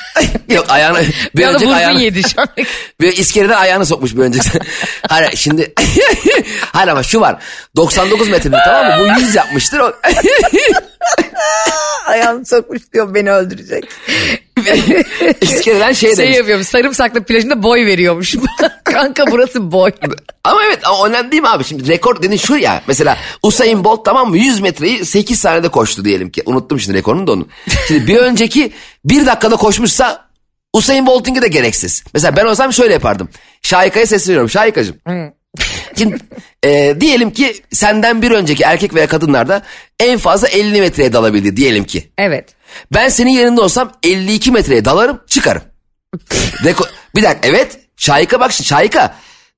Yok 0.49 0.65
ayağını 0.69 1.01
bir 1.35 1.43
anda 1.43 1.55
önceki 1.55 1.73
ayağını 1.73 2.01
yedi 2.01 2.21
şu 2.29 2.41
an. 2.41 2.47
bir 3.01 3.17
iskeleden 3.17 3.57
ayağını 3.57 3.85
sokmuş 3.85 4.15
bir 4.15 4.19
önceki. 4.19 4.49
Hayır 5.09 5.31
şimdi 5.35 5.73
hayır 6.61 6.87
ama 6.87 7.03
şu 7.03 7.21
var. 7.21 7.35
99 7.75 8.29
metrenin 8.29 8.57
tamam 8.65 9.01
mı? 9.01 9.15
Bu 9.17 9.21
100 9.21 9.35
yapmıştır. 9.35 9.81
Ayağını 12.07 12.45
sokmuş 12.45 12.81
diyor 12.93 13.13
beni 13.13 13.31
öldürecek. 13.31 13.85
İskeleden 15.41 15.93
şey, 15.93 16.15
şey 16.15 16.25
demiş. 16.25 16.37
yapıyormuş 16.37 16.67
sarımsaklı 16.67 17.23
plajında 17.23 17.63
boy 17.63 17.85
veriyormuş. 17.85 18.35
Kanka 18.83 19.23
burası 19.31 19.71
boy. 19.71 19.91
Ama 20.43 20.65
evet 20.65 20.79
ama 20.83 21.07
önemli 21.07 21.31
değil 21.31 21.41
mi 21.41 21.49
abi? 21.49 21.63
Şimdi 21.63 21.87
rekor 21.87 22.17
dediğin 22.17 22.37
şu 22.37 22.55
ya. 22.57 22.81
Mesela 22.87 23.17
Usain 23.43 23.83
Bolt 23.83 24.05
tamam 24.05 24.29
mı 24.29 24.37
100 24.37 24.59
metreyi 24.59 25.05
8 25.05 25.39
saniyede 25.39 25.69
koştu 25.69 26.05
diyelim 26.05 26.29
ki. 26.29 26.43
Unuttum 26.45 26.79
şimdi 26.79 26.97
rekorunu 26.97 27.27
da 27.27 27.31
onu. 27.31 27.47
Şimdi 27.87 28.07
bir 28.07 28.17
önceki 28.17 28.71
1 29.05 29.25
dakikada 29.25 29.55
koşmuşsa 29.55 30.25
Usain 30.73 31.05
Bolt'unki 31.05 31.41
de 31.41 31.47
gereksiz. 31.47 32.03
Mesela 32.13 32.35
ben 32.35 32.45
olsam 32.45 32.73
şöyle 32.73 32.93
yapardım. 32.93 33.29
Şahika'ya 33.61 34.05
sesleniyorum. 34.05 34.49
Şahika'cığım. 34.49 34.95
Şimdi 35.97 36.17
e, 36.65 36.95
diyelim 37.01 37.31
ki 37.31 37.55
senden 37.71 38.21
bir 38.21 38.31
önceki 38.31 38.63
erkek 38.63 38.93
veya 38.95 39.07
kadınlarda 39.07 39.61
en 39.99 40.17
fazla 40.17 40.47
50 40.47 40.81
metreye 40.81 41.13
dalabildi 41.13 41.57
diyelim 41.57 41.83
ki. 41.83 42.09
Evet. 42.17 42.49
Ben 42.93 43.09
senin 43.09 43.29
yerinde 43.31 43.61
olsam 43.61 43.91
52 44.03 44.51
metreye 44.51 44.85
dalarım 44.85 45.21
çıkarım. 45.27 45.61
Reko- 46.63 46.89
bir 47.15 47.23
dakika 47.23 47.47
evet 47.47 47.79
Şahika 47.97 48.39
bak 48.39 48.51
şimdi 48.51 48.67
Şahika 48.67 49.15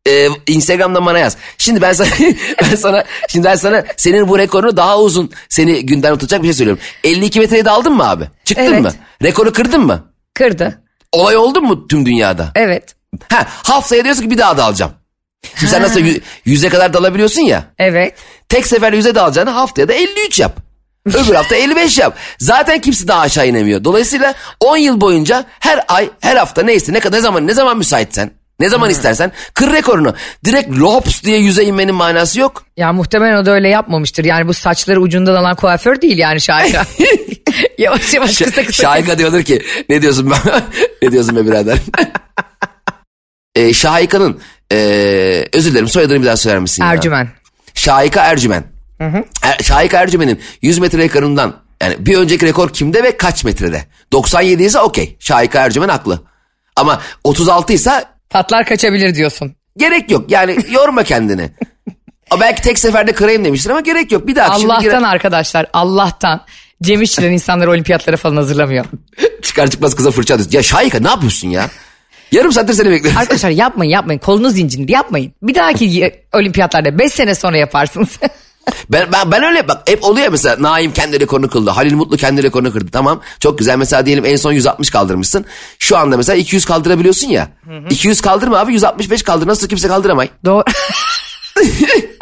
e, 0.08 0.28
Instagram'dan 0.48 1.06
bana 1.06 1.20
yaz. 1.20 1.38
Şimdi 1.58 1.82
ben 1.82 1.94
sana 1.94 2.10
ben 2.62 2.76
sana 2.76 3.04
şimdi 3.30 3.46
ben 3.48 3.56
sana 3.56 3.84
senin 3.98 4.28
bu 4.28 4.40
rekorunu 4.40 4.78
daha 4.78 5.00
uzun 5.00 5.32
seni 5.50 5.86
günden 5.86 6.14
tutacak 6.14 6.42
bir 6.42 6.48
şey 6.48 6.54
söylüyorum. 6.54 6.84
52 7.04 7.40
metreye 7.40 7.66
daldın 7.66 7.94
mı 7.94 8.10
abi? 8.10 8.24
Çıktın 8.46 8.64
Evet. 8.66 8.82
mı? 8.82 8.92
Rekoru 9.24 9.54
kırdın 9.54 9.82
mı? 9.82 10.12
Kırdı. 10.34 10.82
Olay 11.12 11.38
oldu 11.38 11.62
mu 11.62 11.88
tüm 11.88 12.06
dünyada? 12.06 12.52
Evet. 12.56 12.96
Ha 13.30 13.46
haftaya 13.48 14.04
diyorsun 14.04 14.24
ki 14.24 14.30
bir 14.30 14.38
daha 14.38 14.58
dalacağım. 14.58 14.92
Şimdi 15.56 15.72
sen 15.72 15.82
nasıl 15.82 16.00
yü- 16.00 16.22
yüze 16.46 16.70
kadar 16.70 16.94
dalabiliyorsun 16.94 17.42
ya. 17.42 17.64
Evet. 17.80 18.14
Tek 18.50 18.68
sefer 18.68 18.94
yüze 18.94 19.16
dalacağını 19.16 19.50
haftaya 19.50 19.88
da 19.88 19.94
53 19.94 20.40
yap. 20.40 20.58
Öbür 21.06 21.36
hafta 21.36 21.56
55 21.56 21.98
yap. 21.98 22.18
Zaten 22.40 22.82
kimse 22.82 23.08
daha 23.08 23.22
aşağı 23.22 23.48
inemiyor. 23.48 23.84
Dolayısıyla 23.84 24.34
10 24.60 24.78
yıl 24.78 25.02
boyunca 25.02 25.46
her 25.60 25.80
ay, 25.88 26.10
her 26.20 26.36
hafta 26.36 26.64
neyse 26.64 26.94
ne 26.94 27.00
kadar 27.00 27.18
ne 27.18 27.22
zaman 27.22 27.48
ne 27.48 27.54
zaman 27.54 27.78
müsaitsen, 27.78 28.32
ne 28.60 28.70
zaman 28.70 28.90
istersen 28.90 29.32
kır 29.54 29.74
rekorunu. 29.74 30.14
Direkt 30.46 30.70
lops 30.70 31.24
diye 31.24 31.38
yüze 31.38 31.64
inmenin 31.64 31.96
manası 31.96 32.40
yok. 32.40 32.64
Ya 32.78 32.94
muhtemelen 32.94 33.38
o 33.38 33.46
da 33.46 33.52
öyle 33.52 33.70
yapmamıştır. 33.70 34.26
Yani 34.26 34.48
bu 34.48 34.54
saçları 34.54 35.02
ucundan 35.02 35.36
alan 35.36 35.56
kuaför 35.56 36.02
değil 36.02 36.18
yani 36.18 36.42
Şahika. 36.42 36.86
yavaş 37.78 38.14
yavaş 38.14 38.38
kısa 38.38 38.64
kısa. 38.64 38.84
Şahika 38.84 39.18
diyordur 39.18 39.44
ki 39.44 39.62
ne 39.90 40.02
diyorsun 40.02 40.32
ben? 40.32 40.62
ne 41.02 41.12
diyorsun 41.12 41.36
be 41.36 41.46
birader? 41.46 41.78
ee, 43.56 43.74
Şahika'nın 43.74 44.42
ee, 44.72 45.46
özür 45.54 45.72
dilerim 45.72 45.88
soyadını 45.88 46.22
bir 46.22 46.26
daha 46.26 46.38
söyler 46.38 46.60
misin? 46.60 46.84
ya? 46.84 46.94
Ercümen. 46.94 47.30
Şahika 47.74 48.22
Ercümen. 48.22 48.64
Er, 49.44 49.58
Şahika 49.64 49.98
Ercümen'in 49.98 50.42
100 50.62 50.80
metre 50.80 50.98
rekorundan 50.98 51.56
yani 51.82 51.96
bir 52.00 52.18
önceki 52.18 52.46
rekor 52.46 52.74
kimde 52.74 53.04
ve 53.04 53.18
kaç 53.18 53.44
metrede? 53.44 53.84
97 54.12 54.64
ise 54.64 54.80
okey. 54.80 55.18
Şahika 55.20 55.60
Ercümen 55.60 55.90
haklı. 55.90 56.22
Ama 56.76 57.02
36 57.24 57.74
ise 57.74 58.04
Patlar 58.30 58.66
kaçabilir 58.66 59.16
diyorsun. 59.16 59.56
gerek 59.78 60.12
yok. 60.12 60.32
Yani 60.32 60.58
yorma 60.72 61.04
kendini. 61.04 61.52
Belki 62.40 62.62
tek 62.62 62.80
seferde 62.80 63.12
kırayım 63.12 63.46
demiştir 63.46 63.70
ama 63.70 63.80
gerek 63.80 64.12
yok. 64.12 64.28
Bir 64.28 64.36
daha 64.36 64.60
şimdi 64.60 64.74
Allah'tan 64.74 64.84
girer- 65.04 65.08
arkadaşlar 65.08 65.66
Allah'tan 65.74 66.46
Cem 66.84 67.02
insanları 67.02 67.72
olimpiyatlara 67.72 68.18
falan 68.18 68.36
hazırlamıyor. 68.36 68.86
çıkar 69.42 69.68
çıkmaz 69.70 69.96
kıza 69.96 70.12
fırça 70.12 70.34
atıyorsun. 70.34 70.58
Ya 70.58 70.64
Şahika 70.64 71.00
ne 71.00 71.08
yapıyorsun 71.08 71.48
ya? 71.48 71.70
Yarım 72.32 72.52
saattir 72.52 72.74
seni 72.74 72.92
bekliyorum. 72.92 73.20
Arkadaşlar 73.20 73.50
yapmayın 73.50 73.92
yapmayın 73.92 74.20
kolunuz 74.20 74.60
incinir 74.60 74.90
yapmayın. 74.90 75.34
Bir 75.42 75.56
dahaki 75.56 76.14
olimpiyatlarda 76.34 77.00
5 77.00 77.14
sene 77.14 77.36
sonra 77.36 77.58
yaparsınız. 77.58 78.10
Ben, 78.90 79.12
ben, 79.12 79.32
ben 79.32 79.44
öyle 79.44 79.68
bak 79.68 79.90
hep 79.90 80.04
oluyor 80.04 80.28
mesela 80.32 80.56
Naim 80.60 80.94
kendi 80.94 81.20
rekorunu 81.20 81.50
kıldı. 81.50 81.70
Halil 81.70 81.94
Mutlu 81.94 82.18
kendi 82.18 82.44
rekorunu 82.44 82.74
kırdı. 82.74 82.92
Tamam 82.92 83.22
çok 83.40 83.60
güzel 83.60 83.78
mesela 83.78 84.06
diyelim 84.06 84.26
en 84.26 84.36
son 84.36 84.52
160 84.52 84.90
kaldırmışsın. 84.90 85.46
Şu 85.80 85.98
anda 85.98 86.18
mesela 86.18 86.36
200 86.36 86.66
kaldırabiliyorsun 86.66 87.28
ya. 87.28 87.48
200 87.90 88.22
kaldırma 88.22 88.60
abi 88.60 88.74
165 88.74 89.24
kaldır. 89.24 89.48
Nasıl 89.48 89.68
kimse 89.68 89.88
kaldıramay. 89.88 90.30
Doğru. 90.46 90.64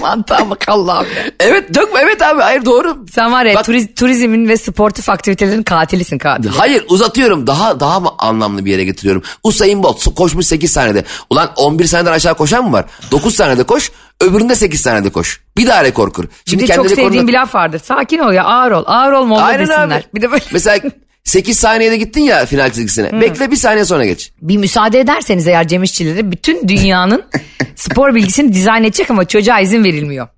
Mantığa 0.00 0.50
bak 0.50 0.68
Allah'ım 0.68 1.06
ya. 1.16 1.22
Evet 1.40 1.74
dökme 1.74 2.00
evet 2.00 2.22
abi 2.22 2.40
hayır 2.42 2.64
doğru. 2.64 3.06
Sen 3.14 3.32
var 3.32 3.44
ya 3.44 3.54
Bak- 3.54 3.64
turiz- 3.68 3.94
turizmin 3.94 4.48
ve 4.48 4.56
sportif 4.56 5.08
aktivitelerin 5.08 5.62
katilisin 5.62 6.18
katil. 6.18 6.48
Hayır 6.48 6.84
uzatıyorum 6.88 7.46
daha 7.46 7.80
daha 7.80 8.00
mı 8.00 8.10
anlamlı 8.18 8.64
bir 8.64 8.70
yere 8.70 8.84
getiriyorum. 8.84 9.22
Usain 9.42 9.82
Bolt 9.82 10.14
koşmuş 10.14 10.46
8 10.46 10.72
saniyede. 10.72 11.04
Ulan 11.30 11.50
11 11.56 11.86
saniyeden 11.86 12.12
aşağı 12.12 12.34
koşan 12.34 12.64
mı 12.64 12.72
var? 12.72 12.84
9 13.10 13.34
saniyede 13.34 13.62
koş 13.62 13.90
öbüründe 14.20 14.54
8 14.54 14.80
saniyede 14.80 15.10
koş. 15.10 15.40
Bir 15.56 15.66
daha 15.66 15.84
rekor 15.84 16.12
kır. 16.12 16.26
Bir 16.52 16.58
de 16.58 16.66
çok 16.66 16.90
sevdiğim 16.90 17.28
bir 17.28 17.32
laf 17.32 17.54
vardır. 17.54 17.80
Sakin 17.84 18.18
ol 18.18 18.32
ya 18.32 18.44
ağır 18.44 18.70
ol. 18.70 18.84
Ağır 18.86 19.12
ol 19.12 19.24
molla 19.24 19.42
Aynen 19.42 19.60
desinler. 19.68 19.86
abi. 19.96 20.04
Bir 20.14 20.22
de 20.22 20.30
böyle 20.32 20.44
Mesela 20.52 20.78
8 21.30 21.58
saniyede 21.58 21.96
gittin 21.96 22.20
ya 22.20 22.46
final 22.46 22.70
çizgisine. 22.70 23.20
Bekle 23.20 23.50
bir 23.50 23.56
saniye 23.56 23.84
sonra 23.84 24.04
geç. 24.04 24.32
bir 24.42 24.56
müsaade 24.56 25.00
ederseniz 25.00 25.46
eğer 25.46 25.68
Cem 25.68 25.82
İşçileri 25.82 26.32
bütün 26.32 26.68
dünyanın 26.68 27.24
spor 27.76 28.14
bilgisini 28.14 28.52
dizayn 28.52 28.84
edecek 28.84 29.10
ama 29.10 29.24
çocuğa 29.24 29.60
izin 29.60 29.84
verilmiyor. 29.84 30.28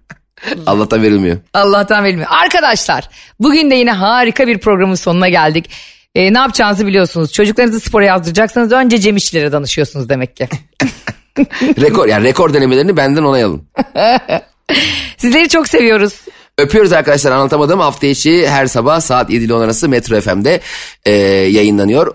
Allah'tan 0.66 1.02
verilmiyor. 1.02 1.38
Allah'tan 1.54 2.04
verilmiyor. 2.04 2.28
Arkadaşlar 2.30 3.08
bugün 3.40 3.70
de 3.70 3.74
yine 3.74 3.92
harika 3.92 4.46
bir 4.46 4.58
programın 4.58 4.94
sonuna 4.94 5.28
geldik. 5.28 5.70
Ee, 6.14 6.32
ne 6.32 6.38
yapacağınızı 6.38 6.86
biliyorsunuz. 6.86 7.32
Çocuklarınızı 7.32 7.80
spora 7.80 8.04
yazdıracaksanız 8.04 8.72
önce 8.72 8.98
Cem 8.98 9.16
İşçilere 9.16 9.52
danışıyorsunuz 9.52 10.08
demek 10.08 10.36
ki. 10.36 10.48
Rekor 11.62 12.08
yani 12.08 12.24
rekor 12.24 12.54
denemelerini 12.54 12.96
benden 12.96 13.22
onay 13.22 13.42
alın. 13.42 13.68
Sizleri 15.16 15.48
çok 15.48 15.68
seviyoruz. 15.68 16.14
Öpüyoruz 16.58 16.92
arkadaşlar 16.92 17.32
anlatamadım. 17.32 17.80
Hafta 17.80 18.06
içi 18.06 18.48
her 18.48 18.66
sabah 18.66 19.00
saat 19.00 19.30
7 19.30 19.44
ile 19.44 19.54
10 19.54 19.60
arası 19.60 19.88
Metro 19.88 20.20
FM'de 20.20 20.60
e, 21.04 21.12
yayınlanıyor. 21.50 22.14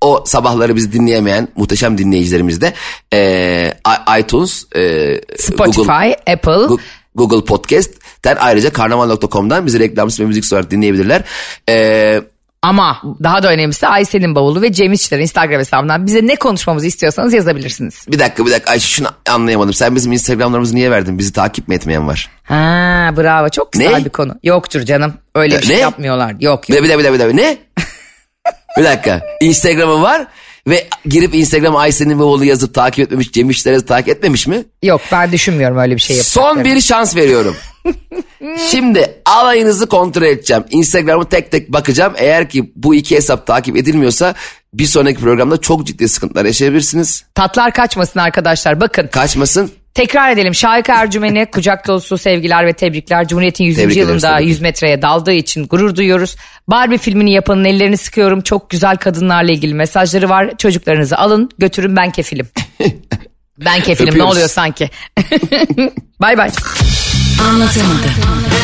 O 0.00 0.24
sabahları 0.26 0.76
bizi 0.76 0.92
dinleyemeyen 0.92 1.48
muhteşem 1.56 1.98
dinleyicilerimiz 1.98 2.60
de 2.60 2.72
e, 3.12 3.72
iTunes, 4.20 4.64
e, 4.76 5.20
Spotify, 5.38 5.80
Google, 5.80 6.16
Apple. 6.32 6.52
Gu- 6.52 6.78
Google 7.14 7.44
Podcast'ten 7.44 8.36
ayrıca 8.40 8.72
karnaval.com'dan 8.72 9.66
bizi 9.66 9.78
reklamsız 9.78 10.20
ve 10.20 10.24
müzik 10.24 10.52
olarak 10.52 10.70
dinleyebilirler. 10.70 11.22
E, 11.68 12.22
Ama 12.64 13.02
daha 13.22 13.42
da 13.42 13.48
önemlisi 13.52 13.86
Aysel'in 13.86 14.34
bavulu 14.34 14.62
ve 14.62 14.72
Cem 14.72 14.92
İşçilerin 14.92 15.22
Instagram 15.22 15.58
hesabından 15.60 16.06
bize 16.06 16.26
ne 16.26 16.36
konuşmamızı 16.36 16.86
istiyorsanız 16.86 17.32
yazabilirsiniz. 17.34 18.04
bir 18.08 18.18
dakika 18.18 18.46
bir 18.46 18.50
dakika 18.50 18.70
Ayşe 18.70 18.86
şunu 18.88 19.08
anlayamadım. 19.30 19.72
Sen 19.74 19.94
bizim 19.96 20.12
Instagramlarımızı 20.12 20.74
niye 20.74 20.90
verdin? 20.90 21.18
Bizi 21.18 21.32
takip 21.32 21.68
mi 21.68 21.74
etmeyen 21.74 22.08
var? 22.08 22.30
Ha 22.44 23.10
bravo 23.16 23.48
çok 23.48 23.72
güzel 23.72 23.90
Ne? 23.98 24.04
bir 24.04 24.10
konu. 24.10 24.34
Yoktur 24.42 24.82
canım 24.82 25.14
öyle 25.34 25.54
bir 25.56 25.62
Ne? 25.62 25.66
şey 25.66 25.78
yapmıyorlar. 25.78 26.34
Yok 26.40 26.68
yok. 26.68 26.82
Bir 26.82 26.88
dakika 26.88 26.98
bir 26.98 27.04
dakika 27.04 27.14
bir 27.14 27.18
dakika. 27.18 27.36
Ne? 27.42 27.58
bir 28.78 28.84
dakika. 28.84 29.20
Instagram'ı 29.40 30.02
var 30.02 30.26
ve 30.68 30.86
girip 31.06 31.34
Instagram 31.34 31.76
Ayşe'nin 31.76 32.18
bavulu 32.18 32.44
yazıp 32.44 32.74
takip 32.74 33.04
etmemiş, 33.04 33.32
Cem 33.32 33.50
İşler'i 33.50 33.86
takip 33.86 34.08
etmemiş 34.08 34.46
mi? 34.46 34.64
Yok 34.82 35.00
ben 35.12 35.32
düşünmüyorum 35.32 35.78
öyle 35.78 35.94
bir 35.96 36.00
şey 36.00 36.16
yapacaklarını. 36.16 36.54
Son 36.54 36.64
bir 36.64 36.80
şans 36.80 37.16
veriyorum. 37.16 37.56
Şimdi 38.70 39.22
alayınızı 39.26 39.86
kontrol 39.86 40.22
edeceğim. 40.22 40.64
Instagram'ı 40.70 41.28
tek 41.28 41.50
tek 41.50 41.72
bakacağım. 41.72 42.12
Eğer 42.16 42.48
ki 42.48 42.72
bu 42.76 42.94
iki 42.94 43.16
hesap 43.16 43.46
takip 43.46 43.76
edilmiyorsa 43.76 44.34
bir 44.74 44.86
sonraki 44.86 45.20
programda 45.20 45.56
çok 45.60 45.86
ciddi 45.86 46.08
sıkıntılar 46.08 46.44
yaşayabilirsiniz. 46.44 47.24
Tatlar 47.34 47.72
kaçmasın 47.72 48.20
arkadaşlar 48.20 48.80
bakın. 48.80 49.06
Kaçmasın. 49.06 49.70
Tekrar 49.94 50.30
edelim 50.30 50.54
Şahika 50.54 50.94
Ercümen'e 50.94 51.44
kucak 51.50 51.86
dolusu 51.86 52.18
sevgiler 52.18 52.66
ve 52.66 52.72
tebrikler. 52.72 53.28
Cumhuriyet'in 53.28 53.64
100. 53.64 53.76
Tebrik 53.76 53.96
ederiz, 53.96 54.22
yılında 54.22 54.38
ki. 54.38 54.44
100 54.44 54.60
metreye 54.60 55.02
daldığı 55.02 55.32
için 55.32 55.66
gurur 55.66 55.96
duyuyoruz. 55.96 56.36
Barbie 56.68 56.98
filmini 56.98 57.32
yapanın 57.32 57.64
ellerini 57.64 57.96
sıkıyorum. 57.96 58.40
Çok 58.40 58.70
güzel 58.70 58.96
kadınlarla 58.96 59.52
ilgili 59.52 59.74
mesajları 59.74 60.28
var. 60.28 60.50
Çocuklarınızı 60.58 61.18
alın 61.18 61.50
götürün 61.58 61.96
ben 61.96 62.10
kefilim. 62.10 62.48
ben 63.64 63.80
kefilim 63.80 64.06
ne 64.06 64.10
Öpüyoruz. 64.10 64.32
oluyor 64.32 64.48
sanki. 64.48 64.90
bay 66.20 66.38
bay. 66.38 66.50
Anlatamadım. 67.48 68.63